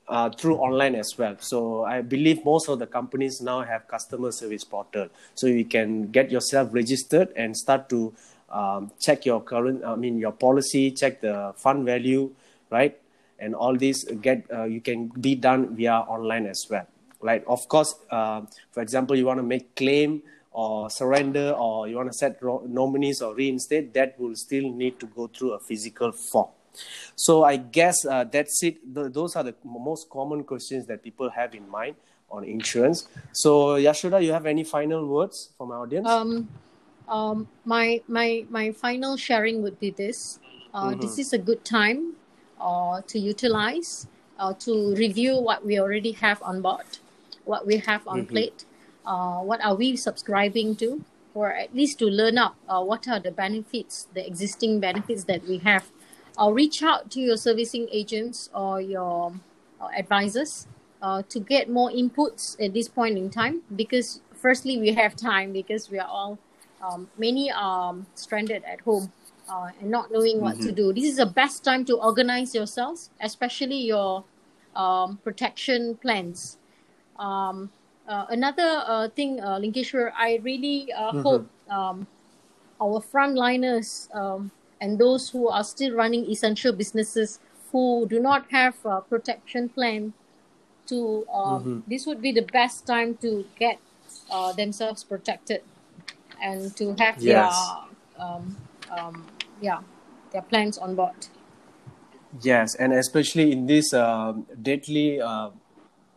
uh, 0.07 0.29
through 0.29 0.57
online 0.57 0.95
as 0.95 1.17
well. 1.17 1.35
So, 1.39 1.83
I 1.83 2.01
believe 2.01 2.43
most 2.45 2.69
of 2.69 2.79
the 2.79 2.87
companies 2.87 3.41
now 3.41 3.61
have 3.61 3.87
customer 3.87 4.31
service 4.31 4.63
portal, 4.63 5.09
so 5.33 5.47
you 5.47 5.65
can 5.65 6.11
get 6.11 6.31
yourself 6.31 6.69
registered 6.71 7.29
and 7.35 7.55
start 7.55 7.89
to 7.89 8.13
um, 8.49 8.91
check 8.99 9.25
your 9.25 9.41
current, 9.41 9.83
I 9.83 9.95
mean, 9.95 10.17
your 10.17 10.31
policy, 10.31 10.91
check 10.91 11.21
the 11.21 11.53
fund 11.57 11.85
value, 11.85 12.31
right? 12.69 12.97
And 13.39 13.53
all 13.53 13.75
this 13.75 14.05
get 14.21 14.45
uh, 14.51 14.63
you 14.63 14.79
can 14.79 15.07
be 15.09 15.35
done 15.35 15.75
via 15.75 15.95
online 16.07 16.45
as 16.45 16.65
well 16.69 16.87
right 17.21 17.43
of 17.47 17.67
course 17.67 17.95
uh, 18.11 18.41
for 18.71 18.81
example 18.81 19.15
you 19.15 19.25
want 19.25 19.39
to 19.39 19.43
make 19.43 19.75
claim 19.75 20.21
or 20.51 20.89
surrender 20.89 21.51
or 21.51 21.87
you 21.87 21.95
want 21.95 22.09
to 22.11 22.17
set 22.17 22.41
ro- 22.41 22.63
nominees 22.67 23.21
or 23.21 23.33
reinstate 23.35 23.93
that 23.93 24.17
will 24.19 24.35
still 24.35 24.69
need 24.71 24.99
to 24.99 25.07
go 25.07 25.27
through 25.27 25.51
a 25.51 25.59
physical 25.59 26.11
form 26.11 26.49
so 27.15 27.43
i 27.43 27.55
guess 27.57 28.05
uh, 28.05 28.23
that's 28.23 28.61
it. 28.63 28.77
Th- 28.93 29.11
those 29.11 29.35
are 29.35 29.43
the 29.43 29.55
most 29.63 30.09
common 30.09 30.43
questions 30.43 30.85
that 30.87 31.03
people 31.03 31.29
have 31.29 31.55
in 31.55 31.69
mind 31.69 31.95
on 32.29 32.43
insurance. 32.43 33.07
So 33.31 33.75
yashoda 33.75 34.23
you 34.23 34.31
have 34.31 34.45
any 34.45 34.63
final 34.63 35.05
words 35.07 35.49
for 35.57 35.67
my 35.67 35.75
audience? 35.75 36.07
Um, 36.07 36.49
um, 37.07 37.47
my 37.65 38.01
my 38.07 38.45
my 38.49 38.71
final 38.71 39.15
sharing 39.17 39.61
would 39.61 39.79
be 39.79 39.91
this: 39.91 40.39
uh, 40.73 40.95
this 40.95 41.19
is 41.19 41.33
a 41.33 41.37
good 41.37 41.63
time 41.63 42.13
uh, 42.59 43.01
to 43.07 43.19
utilize 43.19 44.07
uh, 44.39 44.53
to 44.59 44.95
review 44.95 45.37
what 45.37 45.65
we 45.65 45.79
already 45.79 46.11
have 46.13 46.41
on 46.41 46.61
board, 46.61 46.99
what 47.45 47.65
we 47.65 47.77
have 47.77 48.07
on 48.07 48.25
plate, 48.25 48.65
uh, 49.05 49.39
what 49.39 49.63
are 49.63 49.75
we 49.75 49.95
subscribing 49.95 50.75
to, 50.75 51.03
or 51.33 51.53
at 51.53 51.73
least 51.75 51.99
to 51.99 52.05
learn 52.05 52.37
up 52.37 52.55
uh, 52.67 52.81
what 52.81 53.07
are 53.07 53.19
the 53.19 53.31
benefits, 53.31 54.07
the 54.13 54.25
existing 54.25 54.79
benefits 54.79 55.25
that 55.25 55.45
we 55.47 55.59
have. 55.59 55.89
Uh, 56.39 56.51
reach 56.51 56.83
out 56.83 57.09
to 57.11 57.19
your 57.19 57.37
servicing 57.37 57.87
agents 57.91 58.49
or 58.53 58.81
your 58.81 59.33
uh, 59.79 59.87
advisors 59.97 60.67
uh, 61.01 61.21
to 61.29 61.39
get 61.39 61.69
more 61.69 61.89
inputs 61.89 62.55
at 62.63 62.73
this 62.73 62.87
point 62.87 63.17
in 63.17 63.29
time 63.29 63.61
because 63.75 64.21
firstly 64.33 64.77
we 64.77 64.93
have 64.93 65.15
time 65.15 65.53
because 65.53 65.89
we 65.89 65.97
are 65.99 66.07
all 66.07 66.37
um, 66.81 67.09
many 67.17 67.51
are 67.51 67.89
um, 67.89 68.05
stranded 68.15 68.63
at 68.65 68.81
home 68.81 69.11
uh, 69.49 69.69
and 69.79 69.89
not 69.89 70.11
knowing 70.11 70.41
what 70.41 70.59
to 70.61 70.71
do. 70.71 70.91
This 70.91 71.05
is 71.05 71.17
the 71.17 71.25
best 71.25 71.63
time 71.63 71.85
to 71.85 71.95
organize 71.95 72.53
yourselves 72.53 73.09
especially 73.21 73.77
your 73.77 74.23
um, 74.75 75.17
protection 75.23 75.95
plans. 75.95 76.57
Um, 77.17 77.71
uh, 78.07 78.25
another 78.29 78.83
uh, 78.85 79.09
thing 79.09 79.39
uh, 79.39 79.57
linkeshwar 79.57 80.11
i 80.17 80.39
really 80.43 80.91
uh, 80.93 81.11
hope 81.23 81.47
um, 81.69 82.05
our 82.79 82.99
frontliners 83.01 84.13
um, 84.13 84.51
and 84.85 84.99
those 84.99 85.29
who 85.31 85.47
are 85.49 85.63
still 85.63 85.95
running 85.95 86.25
essential 86.35 86.73
businesses 86.83 87.39
who 87.71 88.07
do 88.09 88.19
not 88.19 88.51
have 88.51 88.75
a 88.85 89.01
protection 89.01 89.69
plan 89.69 90.13
to 90.87 91.25
um, 91.33 91.69
this 91.87 92.05
would 92.05 92.21
be 92.21 92.31
the 92.31 92.47
best 92.59 92.85
time 92.87 93.15
to 93.17 93.45
get 93.59 93.79
uh, 94.31 94.51
themselves 94.53 95.03
protected 95.03 95.61
and 96.41 96.75
to 96.77 96.93
have 96.95 97.21
Yes. 97.21 97.73
their 98.17 98.25
um, 98.25 98.57
um, 98.91 99.25
yeah 99.61 99.81
their 100.31 100.41
plans 100.43 100.77
on 100.77 100.95
board 100.95 101.27
Yes, 102.41 102.75
and 102.75 102.93
especially 102.93 103.51
in 103.51 103.65
this 103.65 103.93
um 103.93 104.45
deadly, 104.61 105.21
uh, 105.21 105.51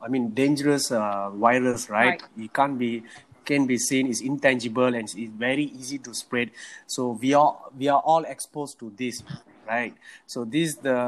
I 0.02 0.09
mean, 0.09 0.31
dangerous 0.35 0.90
uh, 0.90 1.31
virus, 1.31 1.88
right? 1.90 2.20
Right. 2.20 2.22
It 2.37 2.52
can't 2.52 2.78
be 2.78 3.04
can 3.49 3.67
be 3.67 3.79
seen. 3.79 4.07
is 4.07 4.21
intangible 4.21 4.95
and 4.99 5.05
it's 5.05 5.15
very 5.49 5.65
easy 5.65 5.99
to 6.07 6.15
spread. 6.15 6.51
So 6.87 7.19
we 7.21 7.35
are 7.35 7.57
we 7.77 7.89
are 7.89 8.01
all 8.01 8.25
exposed 8.35 8.79
to 8.81 8.93
this, 8.97 9.23
right? 9.67 9.95
So 10.27 10.45
this 10.45 10.77
the 10.77 10.99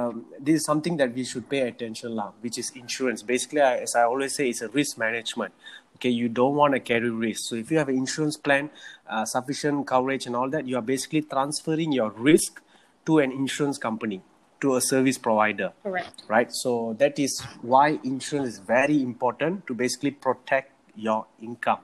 this 0.40 0.56
is 0.60 0.64
something 0.64 0.96
that 1.02 1.14
we 1.14 1.24
should 1.24 1.48
pay 1.48 1.60
attention 1.68 2.16
now, 2.16 2.32
which 2.40 2.58
is 2.58 2.72
insurance. 2.82 3.22
Basically, 3.34 3.60
as 3.60 3.94
I 3.94 4.04
always 4.04 4.34
say, 4.34 4.48
it's 4.48 4.62
a 4.62 4.68
risk 4.68 4.98
management. 4.98 5.54
Okay, 5.96 6.14
you 6.22 6.28
don't 6.40 6.54
want 6.54 6.74
to 6.74 6.80
carry 6.80 7.10
risk. 7.10 7.42
So 7.50 7.56
if 7.56 7.70
you 7.70 7.78
have 7.78 7.90
an 7.90 7.96
insurance 7.96 8.36
plan, 8.48 8.70
uh, 9.06 9.24
sufficient 9.26 9.86
coverage 9.86 10.26
and 10.26 10.34
all 10.34 10.48
that, 10.50 10.66
you 10.66 10.76
are 10.76 10.86
basically 10.94 11.22
transferring 11.22 11.92
your 11.92 12.10
risk 12.10 12.62
to 13.04 13.18
an 13.18 13.32
insurance 13.32 13.76
company, 13.76 14.22
to 14.60 14.76
a 14.76 14.80
service 14.80 15.18
provider 15.26 15.72
correct 15.82 16.22
right 16.28 16.52
so 16.62 16.72
that 17.02 17.18
is 17.26 17.40
why 17.72 17.98
insurance 18.04 18.48
is 18.54 18.58
very 18.58 19.02
important 19.02 19.66
to 19.66 19.74
basically 19.82 20.10
protect 20.26 20.72
your 21.06 21.20
income 21.40 21.80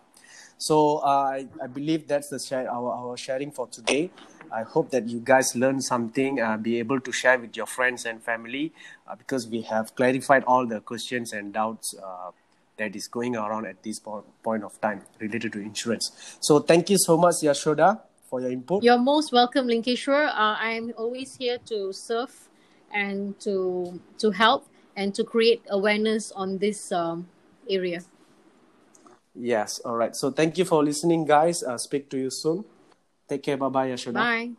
so 0.59 0.99
uh, 0.99 1.07
I, 1.07 1.47
I 1.63 1.67
believe 1.67 2.09
that's 2.09 2.29
the 2.29 2.39
share, 2.39 2.71
our, 2.71 2.93
our 2.93 3.17
sharing 3.17 3.51
for 3.51 3.67
today. 3.67 4.11
I 4.53 4.63
hope 4.63 4.91
that 4.91 5.09
you 5.09 5.21
guys 5.21 5.55
learn 5.55 5.81
something 5.81 6.41
uh, 6.41 6.57
be 6.57 6.79
able 6.79 7.01
to 7.01 7.13
share 7.13 7.39
with 7.39 7.57
your 7.57 7.67
friends 7.67 8.07
and 8.07 8.23
family 8.23 8.73
uh, 9.07 9.17
because 9.17 9.47
we 9.47 9.63
have 9.63 9.95
clarified 9.95 10.45
all 10.45 10.67
the 10.67 10.81
questions 10.81 11.33
and 11.33 11.53
doubts 11.53 11.95
uh, 12.03 12.31
that 12.79 12.95
is 12.95 13.09
going 13.09 13.37
around 13.37 13.67
at 13.67 13.83
this 13.83 13.99
po- 13.99 14.25
point 14.43 14.63
of 14.63 14.81
time 14.81 15.03
related 15.19 15.53
to 15.53 15.61
insurance. 15.61 16.39
So 16.41 16.61
thank 16.61 16.91
you 16.91 16.97
so 16.99 17.17
much 17.17 17.37
yashoda 17.43 18.01
for 18.31 18.41
your 18.41 18.51
input. 18.51 18.83
You're 18.83 18.99
most 18.99 19.33
welcome 19.33 19.67
linkeshwar. 19.67 20.29
Uh, 20.29 20.57
i'm 20.59 20.93
always 20.97 21.37
here 21.37 21.59
to 21.67 21.93
serve 21.93 22.49
and 22.93 23.39
to 23.41 24.01
to 24.19 24.31
help 24.31 24.67
and 24.97 25.15
to 25.15 25.25
create 25.25 25.63
awareness 25.69 26.33
on 26.33 26.59
this 26.59 26.93
um, 26.93 27.29
area 27.69 28.01
yes 29.39 29.79
all 29.85 29.97
right. 29.97 30.15
So 30.17 30.31
thank 30.31 30.59
you 30.59 30.65
for 30.65 30.83
listening 30.83 31.25
guys. 31.25 31.63
Uh, 31.63 31.79
speak 31.79 32.11
to 32.11 32.19
you 32.19 32.31
soon. 32.31 32.65
Take 33.29 33.43
care. 33.43 33.57
Bye 33.57 33.69
bye 33.69 33.89
yashoda 33.89 34.29
bye 34.29 34.51